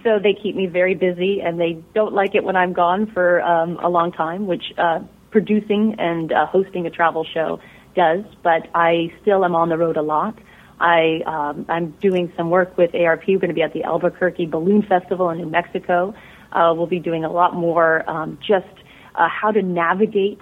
[0.03, 3.41] So they keep me very busy, and they don't like it when I'm gone for
[3.41, 5.01] um, a long time, which uh,
[5.35, 7.59] producing and uh, hosting a travel show
[7.97, 10.39] does, but I still am on the road a lot.
[10.79, 13.25] I um, I'm doing some work with ARP.
[13.27, 16.15] We're going to be at the Albuquerque Balloon Festival in New Mexico.
[16.53, 18.77] Uh, we'll be doing a lot more um, just
[19.17, 20.39] uh, how to navigate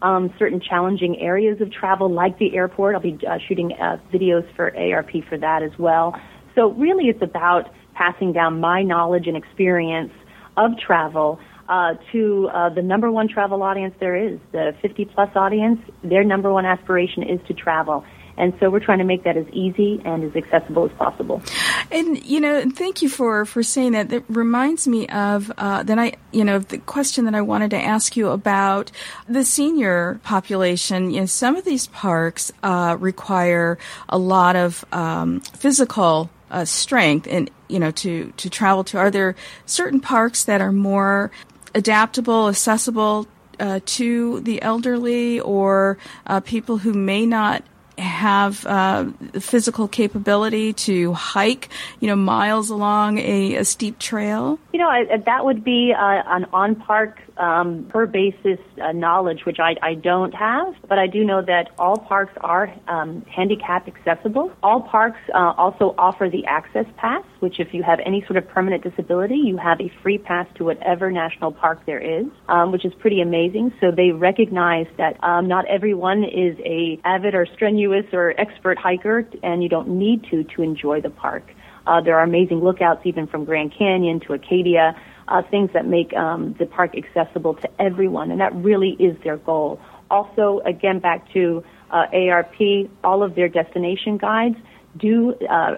[0.00, 2.94] um, certain challenging areas of travel, like the airport.
[2.94, 6.14] I'll be uh, shooting uh, videos for ARP for that as well.
[6.54, 10.12] So really, it's about passing down my knowledge and experience
[10.56, 15.30] of travel uh, to uh, the number one travel audience there is, the 50 plus
[15.34, 15.80] audience.
[16.02, 18.04] Their number one aspiration is to travel.
[18.38, 21.42] And so we're trying to make that as easy and as accessible as possible.
[21.90, 24.10] And you know, thank you for for saying that.
[24.10, 27.78] That reminds me of uh, that I you know the question that I wanted to
[27.78, 28.92] ask you about
[29.26, 31.10] the senior population.
[31.10, 37.26] You know, some of these parks uh, require a lot of um, physical uh, strength
[37.30, 41.30] and you know to to travel to are there certain parks that are more
[41.76, 43.28] adaptable, accessible
[43.60, 47.62] uh, to the elderly or uh, people who may not
[47.98, 49.06] have uh,
[49.40, 51.68] physical capability to hike,
[52.00, 54.58] you know, miles along a, a steep trail?
[54.72, 59.58] You know, I, that would be uh, an on-park um, per basis uh, knowledge, which
[59.60, 64.52] I, I don't have, but I do know that all parks are um, handicap accessible.
[64.62, 68.48] All parks uh, also offer the access pass, which if you have any sort of
[68.48, 72.84] permanent disability, you have a free pass to whatever national park there is, um, which
[72.84, 73.72] is pretty amazing.
[73.80, 79.28] So they recognize that um, not everyone is a avid or strenuous or expert hiker,
[79.42, 81.44] and you don't need to to enjoy the park.
[81.86, 84.96] Uh, there are amazing lookouts even from Grand Canyon to Acadia
[85.28, 89.36] uh, things that make um, the park accessible to everyone, and that really is their
[89.36, 89.80] goal.
[90.10, 92.54] Also, again, back to uh, ARP,
[93.02, 94.56] all of their destination guides
[94.96, 95.76] do uh,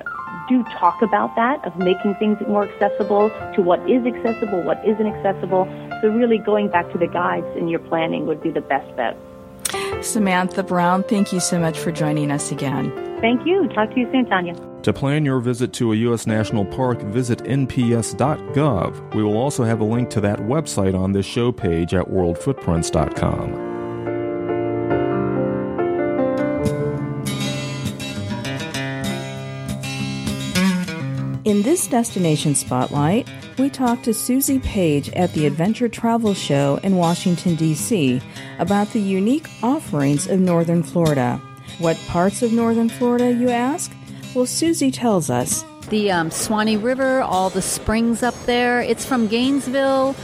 [0.49, 5.07] do talk about that of making things more accessible to what is accessible, what isn't
[5.07, 5.67] accessible.
[6.01, 9.17] So, really, going back to the guides in your planning would be the best bet.
[10.03, 12.93] Samantha Brown, thank you so much for joining us again.
[13.21, 13.69] Thank you.
[13.69, 14.83] Talk to you soon, Tonya.
[14.83, 16.27] To plan your visit to a U.S.
[16.27, 19.15] national park, visit nps.gov.
[19.15, 23.69] We will also have a link to that website on this show page at worldfootprints.com.
[31.45, 33.27] In this destination spotlight,
[33.59, 38.21] we talked to Susie Page at the Adventure Travel Show in Washington, D.C.,
[38.59, 41.41] about the unique offerings of Northern Florida.
[41.79, 43.93] What parts of Northern Florida, you ask?
[44.35, 45.65] Well, Susie tells us.
[45.89, 48.81] The um, Suwannee River, all the springs up there.
[48.81, 50.15] It's from Gainesville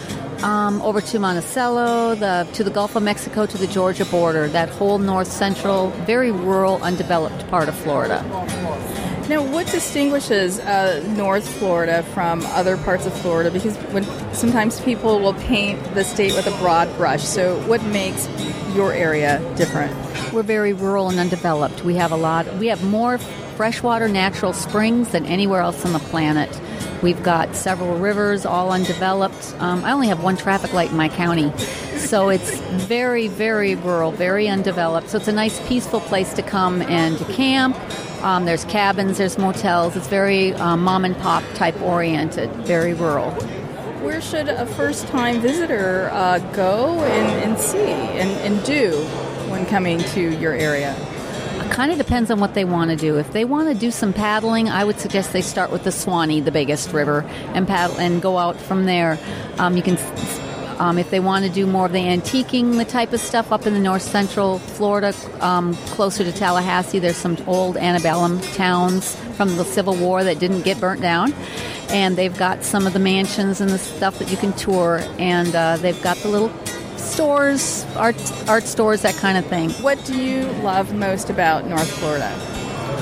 [0.43, 4.47] um, over to Monticello, the to the Gulf of Mexico, to the Georgia border.
[4.49, 8.23] That whole north central, very rural, undeveloped part of Florida.
[9.27, 13.51] Now, what distinguishes uh, North Florida from other parts of Florida?
[13.51, 14.05] Because when
[14.35, 17.23] sometimes people will paint the state with a broad brush.
[17.23, 18.29] So, what makes
[18.75, 19.97] your area different?
[20.35, 21.85] We're very rural and undeveloped.
[21.85, 22.53] We have a lot.
[22.57, 23.17] We have more
[23.57, 26.51] freshwater natural springs than anywhere else on the planet.
[27.03, 29.55] We've got several rivers, all undeveloped.
[29.59, 31.51] Um, I only have one traffic light in my county.
[31.97, 35.09] So it's very, very rural, very undeveloped.
[35.09, 37.75] So it's a nice, peaceful place to come and camp.
[38.25, 39.97] Um, there's cabins, there's motels.
[39.97, 43.31] It's very um, mom and pop type oriented, very rural.
[44.01, 48.93] Where should a first time visitor uh, go and, and see and, and do
[49.51, 50.97] when coming to your area?
[51.61, 53.19] It kind of depends on what they want to do.
[53.19, 56.41] If they want to do some paddling, I would suggest they start with the Suwannee,
[56.41, 57.21] the biggest river,
[57.53, 59.19] and paddle and go out from there.
[59.59, 59.99] Um, you can.
[60.79, 63.67] Um, if they want to do more of the antiquing, the type of stuff up
[63.67, 69.57] in the north central Florida, um, closer to Tallahassee, there's some old antebellum towns from
[69.57, 71.33] the Civil War that didn't get burnt down.
[71.91, 75.01] And they've got some of the mansions and the stuff that you can tour.
[75.19, 76.53] And uh, they've got the little
[76.97, 78.17] stores, art
[78.49, 79.71] art stores, that kind of thing.
[79.71, 82.33] What do you love most about North Florida?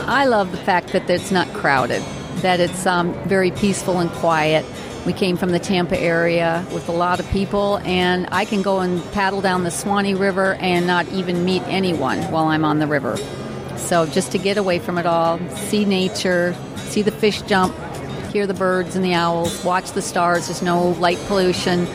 [0.06, 2.02] I love the fact that it's not crowded,
[2.42, 4.66] that it's um, very peaceful and quiet.
[5.06, 8.80] We came from the Tampa area with a lot of people, and I can go
[8.80, 12.86] and paddle down the Suwannee River and not even meet anyone while I'm on the
[12.86, 13.16] river.
[13.76, 17.74] So, just to get away from it all, see nature, see the fish jump,
[18.32, 21.86] hear the birds and the owls, watch the stars, there's no light pollution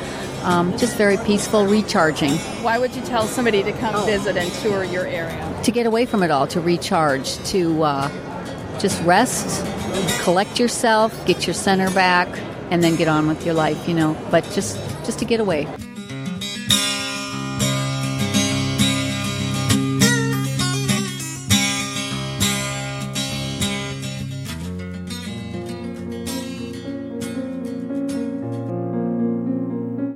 [0.43, 2.31] um, just very peaceful, recharging.
[2.63, 4.05] Why would you tell somebody to come oh.
[4.05, 5.61] visit and tour your area?
[5.63, 9.65] To get away from it all, to recharge, to uh, just rest,
[10.23, 12.29] collect yourself, get your center back,
[12.71, 13.87] and then get on with your life.
[13.87, 15.67] You know, but just just to get away.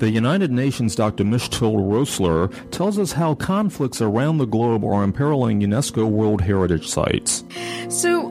[0.02, 1.24] The United Nations Dr.
[1.24, 7.43] Mechtild Rossler tells us how conflicts around the globe are imperiling UNESCO World Heritage Sites.
[7.88, 8.30] So,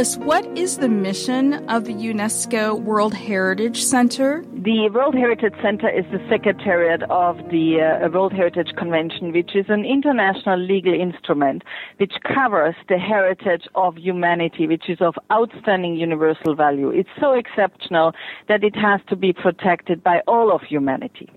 [0.00, 4.42] us what is the mission of the UNESCO World Heritage Center?
[4.54, 9.66] The World Heritage Center is the secretariat of the uh, World Heritage Convention, which is
[9.68, 11.64] an international legal instrument
[11.98, 16.88] which covers the heritage of humanity, which is of outstanding universal value.
[16.88, 18.12] It's so exceptional
[18.48, 21.28] that it has to be protected by all of humanity.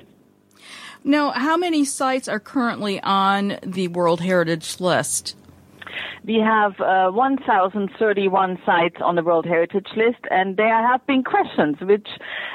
[1.03, 5.35] Now, how many sites are currently on the World Heritage list?
[6.25, 11.77] We have uh, 1,031 sites on the World Heritage List, and there have been questions
[11.81, 12.07] which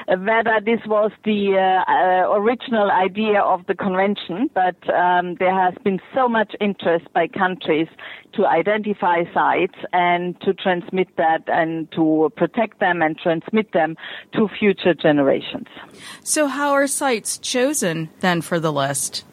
[0.07, 5.53] uh, whether this was the uh, uh original idea of the convention, but um, there
[5.53, 7.87] has been so much interest by countries
[8.33, 13.95] to identify sites and to transmit that and to protect them and transmit them
[14.33, 15.67] to future generations.
[16.23, 19.25] So, how are sites chosen then for the list?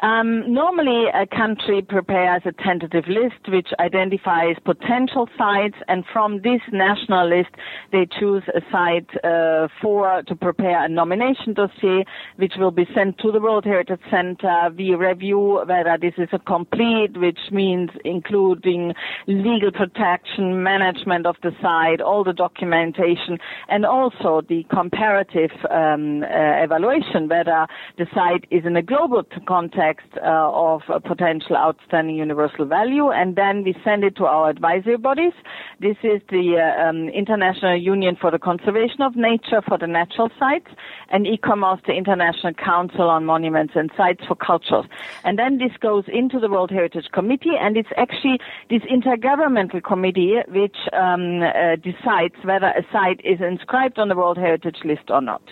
[0.00, 6.60] Um, normally, a country prepares a tentative list which identifies potential sites, and from this
[6.72, 7.50] national list,
[7.92, 12.04] they choose a site uh, for to prepare a nomination dossier,
[12.36, 14.70] which will be sent to the World Heritage Center.
[14.76, 18.94] We review whether this is a complete, which means including
[19.26, 23.38] legal protection, management of the site, all the documentation,
[23.68, 27.66] and also the comparative um, uh, evaluation whether
[27.98, 33.36] the site is in a global context context uh, of potential outstanding universal value, and
[33.36, 35.32] then we send it to our advisory bodies.
[35.80, 40.30] This is the uh, um, International Union for the Conservation of Nature for the Natural
[40.38, 40.68] Sites,
[41.10, 44.86] and ICOMOS, the International Council on Monuments and Sites for Cultures.
[45.24, 48.38] And then this goes into the World Heritage Committee, and it's actually
[48.70, 54.38] this intergovernmental committee which um, uh, decides whether a site is inscribed on the World
[54.38, 55.42] Heritage List or not.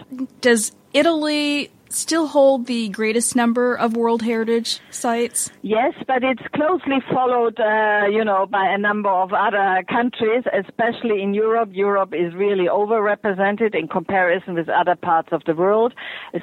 [0.41, 5.51] Does Italy still hold the greatest number of World Heritage sites?
[5.63, 11.23] Yes, but it's closely followed, uh, you know, by a number of other countries, especially
[11.23, 11.71] in Europe.
[11.73, 15.93] Europe is really overrepresented in comparison with other parts of the world.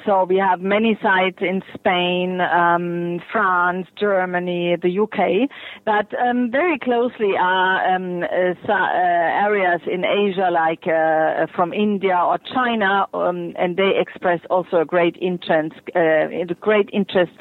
[0.04, 5.48] So we have many sites in Spain, um, France, Germany, the UK,
[5.84, 12.16] but um, very closely are um, uh, uh, areas in Asia, like uh, from India
[12.16, 17.32] or China, um, and they express also a great interest interest, uh, great interest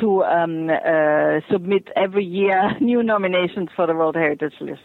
[0.00, 4.80] to um, uh, submit every year new nominations for the World Heritage List.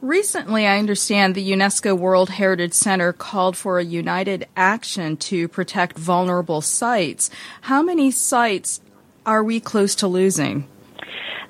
[0.00, 5.98] Recently, I understand the UNESCO World Heritage Center called for a united action to protect
[5.98, 7.30] vulnerable sites.
[7.62, 8.80] How many sites
[9.26, 10.66] are we close to losing?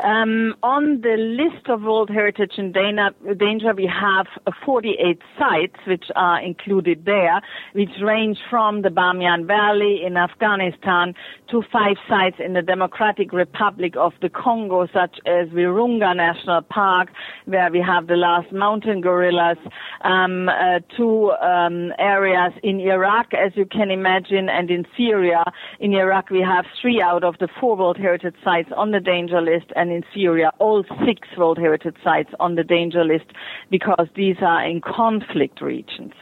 [0.03, 4.27] Um, on the list of World Heritage in danger, we have
[4.65, 7.43] 48 sites which are included there,
[7.75, 11.15] which range from the Bamiyan Valley in Afghanistan
[11.51, 17.11] to five sites in the Democratic Republic of the Congo, such as Virunga National Park,
[17.45, 19.59] where we have the last mountain gorillas,
[20.03, 25.45] um, uh, to um, areas in Iraq, as you can imagine, and in Syria.
[25.79, 29.40] In Iraq, we have three out of the four World Heritage sites on the danger
[29.41, 33.27] list, and in Syria, all six World Heritage sites on the danger list
[33.71, 36.15] because these are in conflict regions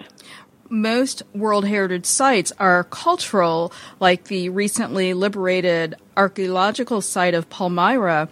[0.71, 8.29] most World Heritage sites are cultural, like the recently liberated archaeological site of Palmyra.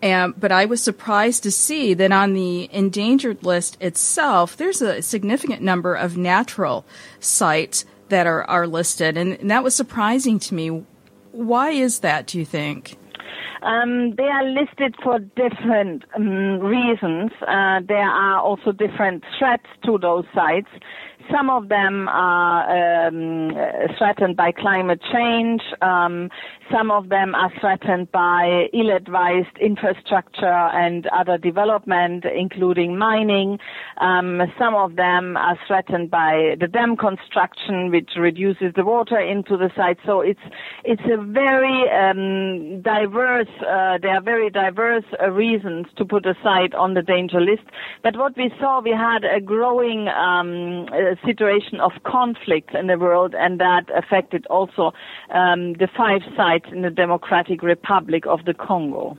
[0.00, 5.62] But I was surprised to see that on the endangered list itself, there's a significant
[5.62, 6.84] number of natural
[7.20, 9.16] sites that are, are listed.
[9.16, 10.84] And, and that was surprising to me.
[11.32, 12.96] Why is that, do you think?
[13.62, 17.30] Um, they are listed for different um, reasons.
[17.42, 20.68] Uh, there are also different threats to those sites.
[21.30, 23.50] Some of them are um,
[23.98, 25.60] threatened by climate change.
[26.72, 33.58] Some of them are threatened by ill-advised infrastructure and other development, including mining.
[33.98, 39.56] Um, some of them are threatened by the dam construction, which reduces the water into
[39.56, 39.98] the site.
[40.04, 40.40] So it's
[40.84, 43.48] it's a very um, diverse.
[43.60, 47.64] Uh, there are very diverse uh, reasons to put a site on the danger list.
[48.02, 52.98] But what we saw, we had a growing um, uh, situation of conflict in the
[52.98, 54.92] world, and that affected also
[55.30, 59.18] um, the five sites in the Democratic Republic of the Congo.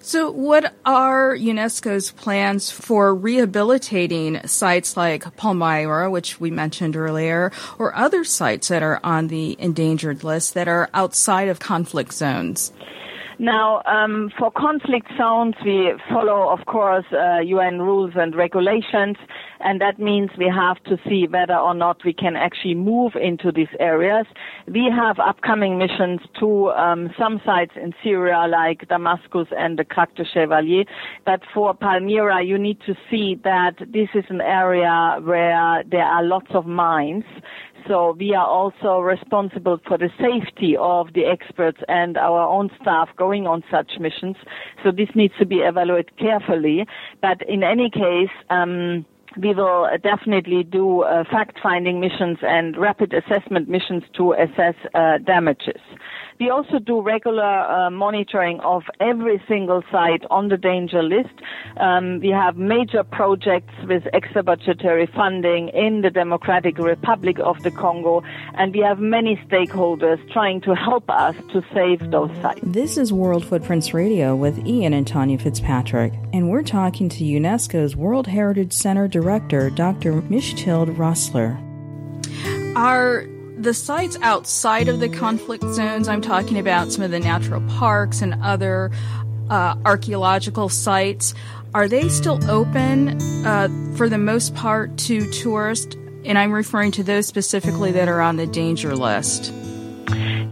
[0.00, 7.94] So, what are UNESCO's plans for rehabilitating sites like Palmyra, which we mentioned earlier, or
[7.94, 12.72] other sites that are on the endangered list that are outside of conflict zones?
[13.42, 19.16] Now, um, for conflict zones, we follow, of course, uh, UN rules and regulations,
[19.58, 23.50] and that means we have to see whether or not we can actually move into
[23.50, 24.26] these areas.
[24.68, 30.14] We have upcoming missions to um, some sites in Syria, like Damascus and the Crac
[30.14, 30.84] de Chevalier.
[31.26, 36.22] But for Palmyra, you need to see that this is an area where there are
[36.22, 37.24] lots of mines.
[37.88, 43.08] So we are also responsible for the safety of the experts and our own staff
[43.16, 44.36] going on such missions.
[44.84, 46.86] So this needs to be evaluated carefully.
[47.20, 49.04] But in any case, um,
[49.40, 55.80] we will definitely do uh, fact-finding missions and rapid assessment missions to assess uh, damages.
[56.40, 61.34] We also do regular uh, monitoring of every single site on the danger list.
[61.76, 67.70] Um, we have major projects with extra budgetary funding in the Democratic Republic of the
[67.70, 68.22] Congo,
[68.54, 72.60] and we have many stakeholders trying to help us to save those sites.
[72.62, 77.96] This is World Footprints Radio with Ian and Tonya Fitzpatrick, and we're talking to UNESCO's
[77.96, 80.22] World Heritage Center Director, Dr.
[80.22, 81.60] Mechtild Rossler.
[82.76, 83.26] Our
[83.62, 88.20] the sites outside of the conflict zones, I'm talking about some of the natural parks
[88.20, 88.90] and other
[89.50, 91.32] uh, archaeological sites,
[91.72, 95.96] are they still open uh, for the most part to tourists?
[96.24, 99.52] And I'm referring to those specifically that are on the danger list.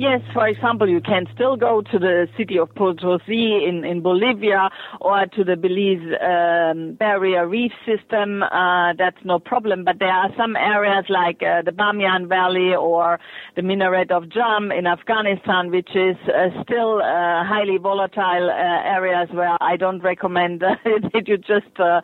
[0.01, 4.71] Yes, for example, you can still go to the city of Potosí in, in Bolivia
[4.99, 8.43] or to the Belize um, Barrier Reef System.
[8.43, 9.85] Uh, that's no problem.
[9.85, 13.21] But there are some areas like uh, the Bamiyan Valley or
[13.57, 19.29] the Minaret of Jam in Afghanistan, which is uh, still uh, highly volatile uh, areas
[19.33, 22.01] where I don't recommend that you just uh,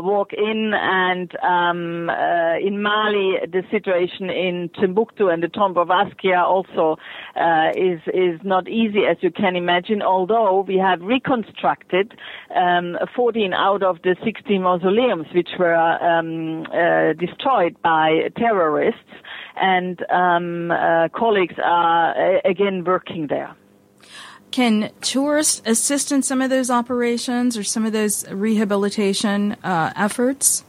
[0.00, 0.72] walk in.
[0.74, 2.08] And um,
[2.64, 6.96] in Mali, the situation in Timbuktu and the Tomb of Askia also
[7.36, 10.02] uh, is is not easy as you can imagine.
[10.02, 12.14] Although we have reconstructed
[12.54, 19.00] um, 14 out of the 16 mausoleums which were um, uh, destroyed by terrorists,
[19.56, 23.54] and um, uh, colleagues are uh, again working there.
[24.50, 30.64] Can tourists assist in some of those operations or some of those rehabilitation uh, efforts?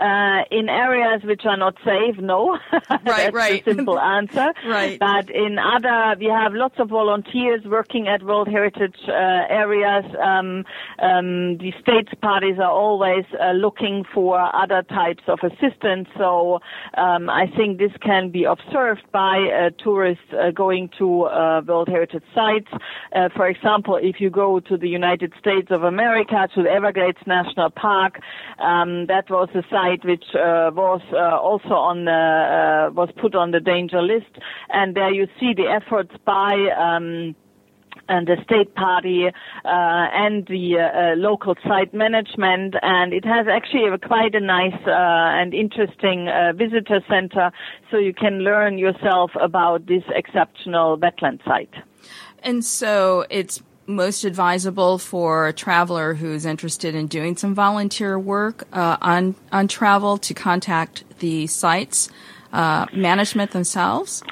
[0.00, 2.58] Uh, in areas which are not safe, no.
[2.90, 3.64] Right, That's right.
[3.64, 4.52] simple answer.
[4.66, 4.98] Right.
[4.98, 10.04] But in other, we have lots of volunteers working at World Heritage uh, areas.
[10.22, 10.64] Um,
[10.98, 16.08] um, the states parties are always uh, looking for other types of assistance.
[16.18, 16.60] So
[16.96, 21.88] um, I think this can be observed by uh, tourists uh, going to uh, World
[21.88, 22.68] Heritage sites.
[23.14, 27.18] Uh, for example, if you go to the United States of America, to the Everglades
[27.26, 28.20] National Park,
[28.58, 33.34] um, that was a site which uh, was uh, also on the, uh, was put
[33.34, 34.32] on the danger list,
[34.70, 36.54] and there you see the efforts by.
[36.78, 37.34] Um,
[38.08, 39.30] and the state party uh,
[39.64, 45.40] and the uh, local site management, and it has actually a, quite a nice uh,
[45.40, 47.50] and interesting uh, visitor center,
[47.90, 51.74] so you can learn yourself about this exceptional wetland site.
[52.42, 58.64] And so it's most advisable for a traveler who's interested in doing some volunteer work
[58.72, 62.08] uh, on on travel to contact the sites
[62.52, 64.22] uh, management themselves.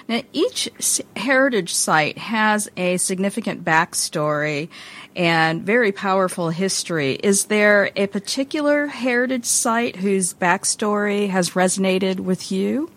[0.07, 0.69] Now, each
[1.15, 4.69] heritage site has a significant backstory
[5.15, 7.13] and very powerful history.
[7.13, 12.89] Is there a particular heritage site whose backstory has resonated with you?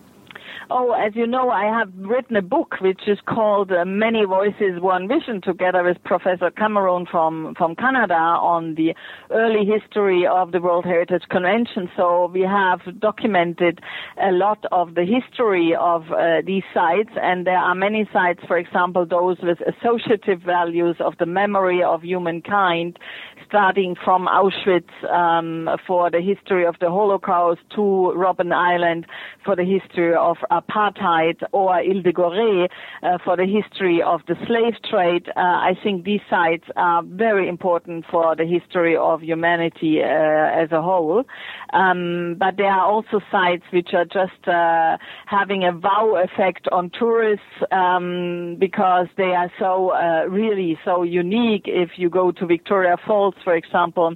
[0.71, 4.81] Oh, as you know, I have written a book which is called uh, Many Voices,
[4.81, 8.95] One Vision, together with Professor Cameron from, from Canada on the
[9.31, 11.91] early history of the World Heritage Convention.
[11.97, 13.81] So we have documented
[14.23, 18.57] a lot of the history of uh, these sites, and there are many sites, for
[18.57, 22.99] example, those with associative values of the memory of humankind,
[23.47, 29.07] starting from Auschwitz um, for the history of the Holocaust to Robben Island
[29.45, 32.69] for the history of apartheid or Ile
[33.03, 35.29] uh, for the history of the slave trade.
[35.37, 40.71] Uh, I think these sites are very important for the history of humanity uh, as
[40.73, 41.25] a whole.
[41.73, 44.97] Um, but there are also sites which are just uh,
[45.27, 51.65] having a wow effect on tourists um, because they are so uh, really so unique.
[51.67, 54.15] If you go to Victoria Falls, for example,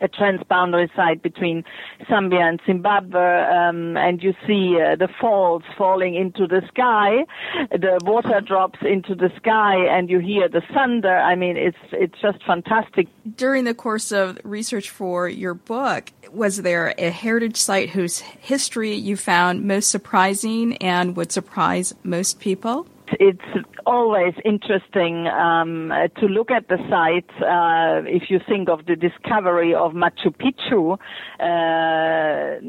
[0.00, 1.64] a transboundary site between
[2.08, 7.24] Zambia and Zimbabwe, um, and you see uh, the falls falling into the sky,
[7.70, 11.16] the water drops into the sky, and you hear the thunder.
[11.16, 13.08] I mean, it's it's just fantastic.
[13.36, 18.94] During the course of research for your book, was there a heritage site whose history
[18.94, 22.86] you found most surprising and would surprise most people?
[23.20, 23.40] It's
[23.86, 27.30] always interesting um, to look at the site.
[27.40, 30.98] Uh, if you think of the discovery of Machu Picchu,
[31.40, 32.60] uh,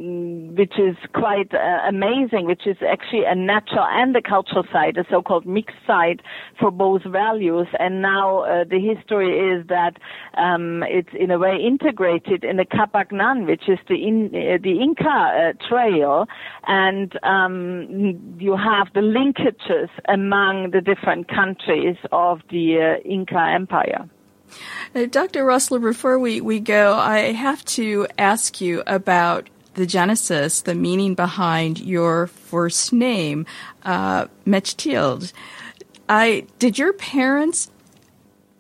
[0.56, 5.06] which is quite uh, amazing, which is actually a natural and a cultural site, a
[5.10, 6.22] so-called mixed site
[6.60, 7.68] for both values.
[7.80, 9.98] And now uh, the history is that
[10.38, 14.58] um, it's in a way integrated in the Qhapaq Ñan, which is the in, uh,
[14.62, 16.28] the Inca uh, trail,
[16.68, 24.10] and um, you have the linkages among the different countries of the uh, Inca Empire.
[24.96, 25.46] Uh, Dr.
[25.46, 31.14] Rossler, before we, we go, I have to ask you about the genesis, the meaning
[31.14, 33.46] behind your first name,
[33.84, 35.34] uh, Mechtild.
[36.10, 37.70] I did your parents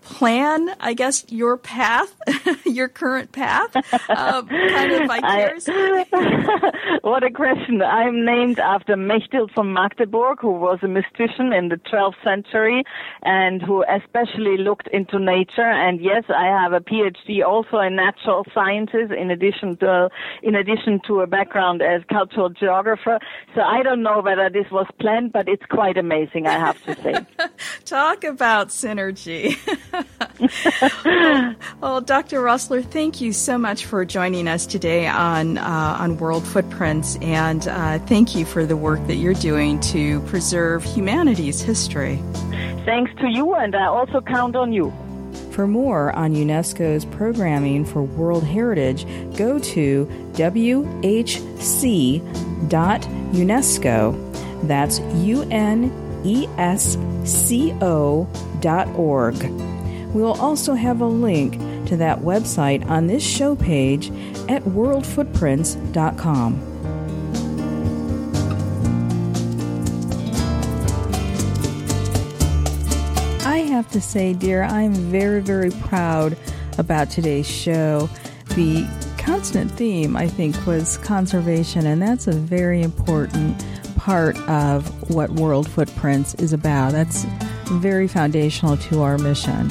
[0.09, 2.15] plan, I guess, your path,
[2.65, 3.75] your current path,
[4.09, 6.05] uh, kind of vicariously?
[7.01, 7.81] what a question.
[7.81, 12.83] I'm named after Mechthild von Magdeburg, who was a mystician in the 12th century
[13.23, 15.69] and who especially looked into nature.
[15.69, 20.09] And yes, I have a PhD also in natural sciences in addition to,
[20.41, 23.19] in addition to a background as cultural geographer.
[23.55, 26.95] So I don't know whether this was planned, but it's quite amazing, I have to
[27.01, 27.49] say.
[27.85, 29.57] Talk about synergy.
[31.05, 32.41] Well, well, Dr.
[32.41, 37.67] Rossler, thank you so much for joining us today on uh, on World Footprints, and
[37.67, 42.21] uh, thank you for the work that you're doing to preserve humanity's history.
[42.85, 44.93] Thanks to you, and I also count on you.
[45.51, 51.27] For more on UNESCO's programming for World Heritage, go to whc.unesco.
[54.67, 56.87] That's U N esco.org.
[60.13, 64.09] We will also have a link to that website on this show page
[64.49, 66.73] at worldfootprints.com.
[73.45, 76.37] I have to say, dear, I'm very, very proud
[76.77, 78.09] about today's show.
[78.55, 78.87] The
[79.17, 83.63] constant theme, I think, was conservation, and that's a very important
[83.97, 86.93] part of what World Footprints is about.
[86.93, 87.25] That's
[87.65, 89.69] very foundational to our mission.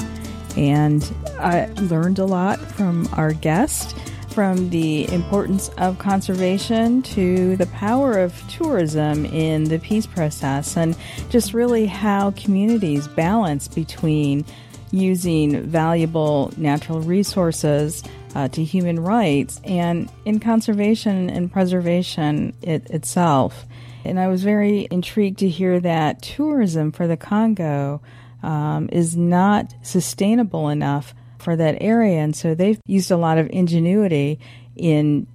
[0.57, 3.95] And I learned a lot from our guest,
[4.29, 10.97] from the importance of conservation to the power of tourism in the peace process, and
[11.29, 14.45] just really how communities balance between
[14.91, 18.03] using valuable natural resources
[18.35, 23.65] uh, to human rights and in conservation and preservation it, itself.
[24.05, 28.01] And I was very intrigued to hear that tourism for the Congo
[28.43, 32.19] um, is not sustainable enough for that area.
[32.19, 34.39] And so they've used a lot of ingenuity
[34.75, 35.27] in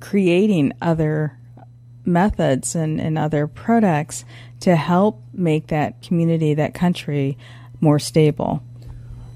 [0.00, 1.36] creating other
[2.04, 4.24] methods and, and other products
[4.60, 7.36] to help make that community, that country,
[7.80, 8.62] more stable.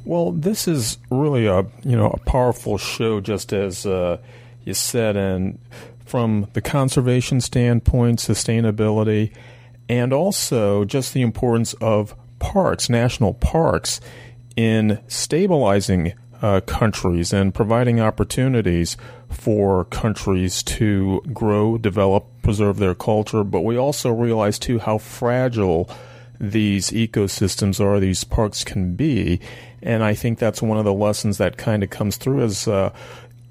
[0.05, 4.19] Well, this is really a you know a powerful show, just as uh,
[4.65, 5.59] you said, and
[6.07, 9.33] from the conservation standpoint, sustainability,
[9.89, 14.01] and also just the importance of parks, national parks,
[14.57, 18.97] in stabilizing uh, countries and providing opportunities
[19.29, 23.45] for countries to grow, develop, preserve their culture.
[23.45, 25.89] But we also realize too how fragile
[26.41, 29.41] these ecosystems are, these parks can be.
[29.83, 32.93] And I think that's one of the lessons that kind of comes through as uh,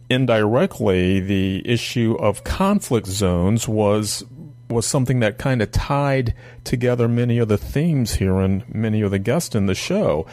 [0.10, 4.24] indirectly the issue of conflict zones was
[4.70, 9.12] was something that kind of tied together many of the themes here and many of
[9.12, 10.26] the guests in the show.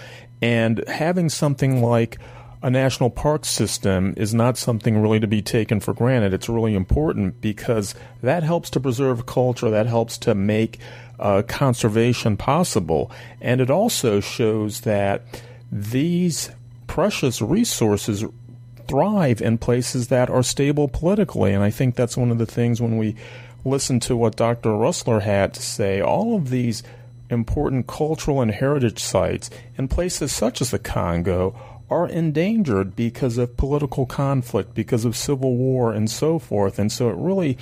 [0.42, 2.18] And having something like
[2.62, 6.34] a national park system is not something really to be taken for granted.
[6.34, 10.78] It's really important because that helps to preserve culture, that helps to make
[11.18, 13.10] uh, conservation possible.
[13.40, 15.22] And it also shows that
[15.70, 16.50] these
[16.86, 18.24] precious resources
[18.88, 21.52] thrive in places that are stable politically.
[21.52, 23.16] And I think that's one of the things when we
[23.64, 24.70] listen to what Dr.
[24.70, 26.82] Rossler had to say, all of these
[27.28, 31.58] important cultural and heritage sites in places such as the Congo
[31.90, 36.78] are endangered because of political conflict, because of civil war, and so forth.
[36.78, 37.58] And so it really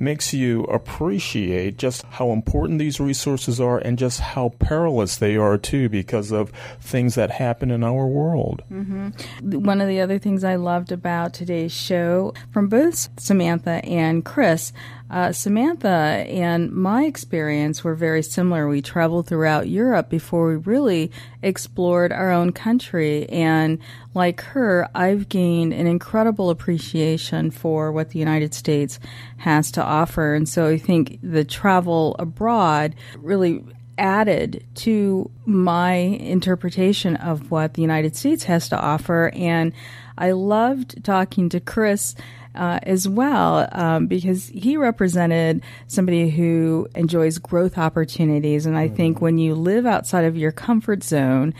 [0.00, 5.58] makes you appreciate just how important these resources are and just how perilous they are
[5.58, 8.62] too because of things that happen in our world.
[8.72, 9.62] Mm-hmm.
[9.62, 14.72] One of the other things I loved about today's show from both Samantha and Chris
[15.10, 18.68] uh, Samantha and my experience were very similar.
[18.68, 21.10] We traveled throughout Europe before we really
[21.42, 23.28] explored our own country.
[23.28, 23.78] And
[24.14, 29.00] like her, I've gained an incredible appreciation for what the United States
[29.38, 30.34] has to offer.
[30.34, 33.64] And so I think the travel abroad really
[33.98, 39.30] added to my interpretation of what the United States has to offer.
[39.34, 39.72] And
[40.16, 42.14] I loved talking to Chris
[42.54, 48.66] uh, as well um, because he represented somebody who enjoys growth opportunities.
[48.66, 48.96] And I mm-hmm.
[48.96, 51.54] think when you live outside of your comfort zone,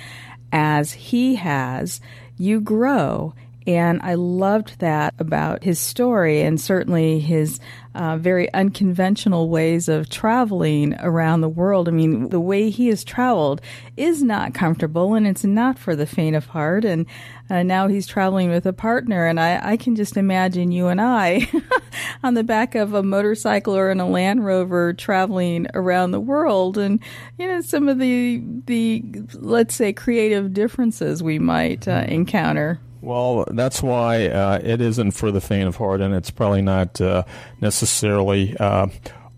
[0.53, 2.01] as he has,
[2.39, 3.35] you grow.
[3.67, 7.61] And I loved that about his story and certainly his
[7.95, 11.89] uh, very unconventional ways of traveling around the world.
[11.89, 13.61] I mean, the way he has traveled
[13.97, 16.85] is not comfortable and it's not for the faint of heart.
[16.85, 17.07] And
[17.49, 19.27] uh, now he's traveling with a partner.
[19.27, 21.51] And I, I can just imagine you and I
[22.23, 26.79] on the back of a motorcycle or in a Land Rover traveling around the world.
[26.79, 27.01] And,
[27.39, 29.03] you know, some of the, the
[29.35, 32.81] let's say, creative differences we might uh, encounter.
[33.01, 37.01] Well, that's why uh, it isn't for the faint of heart, and it's probably not
[37.01, 37.25] uh,
[37.61, 38.89] necessarily uh,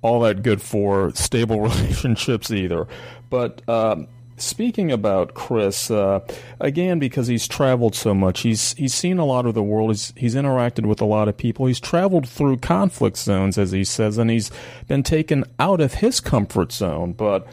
[0.03, 2.89] all that good for stable relationships either.
[3.31, 6.21] But um, speaking about Chris, uh,
[6.61, 9.91] again, because he's traveled so much, he's he's seen a lot of the world.
[9.91, 11.67] He's he's interacted with a lot of people.
[11.67, 14.51] He's traveled through conflict zones, as he says, and he's
[14.89, 17.47] been taken out of his comfort zone, but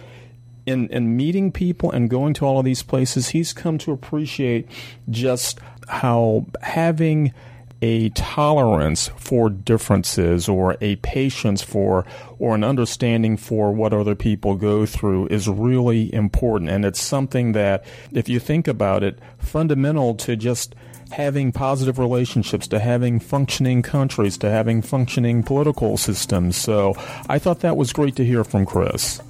[0.69, 4.67] in, in meeting people and going to all of these places, he's come to appreciate
[5.09, 7.33] just how having
[7.81, 12.05] a tolerance for differences or a patience for
[12.37, 16.69] or an understanding for what other people go through is really important.
[16.69, 20.75] And it's something that, if you think about it, fundamental to just
[21.11, 26.55] having positive relationships, to having functioning countries, to having functioning political systems.
[26.55, 26.93] So
[27.27, 29.21] I thought that was great to hear from Chris.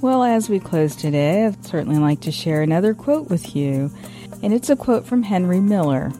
[0.00, 3.90] Well, as we close today, I'd certainly like to share another quote with you,
[4.44, 6.12] and it's a quote from Henry Miller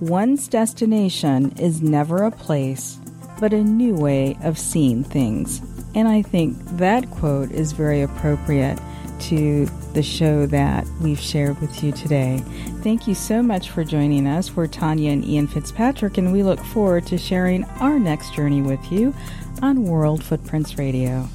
[0.00, 2.98] One's destination is never a place,
[3.40, 5.62] but a new way of seeing things.
[5.94, 8.78] And I think that quote is very appropriate
[9.20, 9.64] to
[9.94, 12.42] the show that we've shared with you today.
[12.82, 14.54] Thank you so much for joining us.
[14.54, 18.92] We're Tonya and Ian Fitzpatrick, and we look forward to sharing our next journey with
[18.92, 19.14] you
[19.62, 21.26] on World Footprints Radio.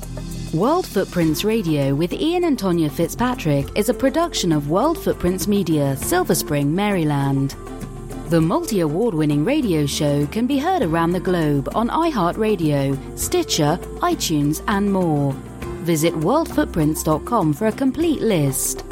[0.53, 5.97] World Footprints Radio with Ian and Tonya Fitzpatrick is a production of World Footprints Media,
[5.97, 7.51] Silver Spring, Maryland.
[8.29, 13.77] The multi award winning radio show can be heard around the globe on iHeartRadio, Stitcher,
[13.97, 15.33] iTunes, and more.
[15.83, 18.85] Visit worldfootprints.com for a complete list.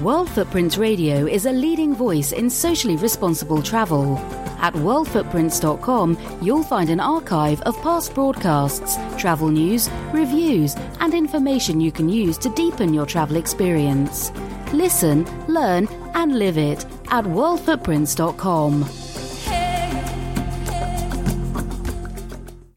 [0.00, 4.16] World Footprints Radio is a leading voice in socially responsible travel.
[4.62, 11.90] At worldfootprints.com, you'll find an archive of past broadcasts, travel news, reviews, and information you
[11.90, 14.32] can use to deepen your travel experience.
[14.72, 19.11] Listen, learn, and live it at worldfootprints.com.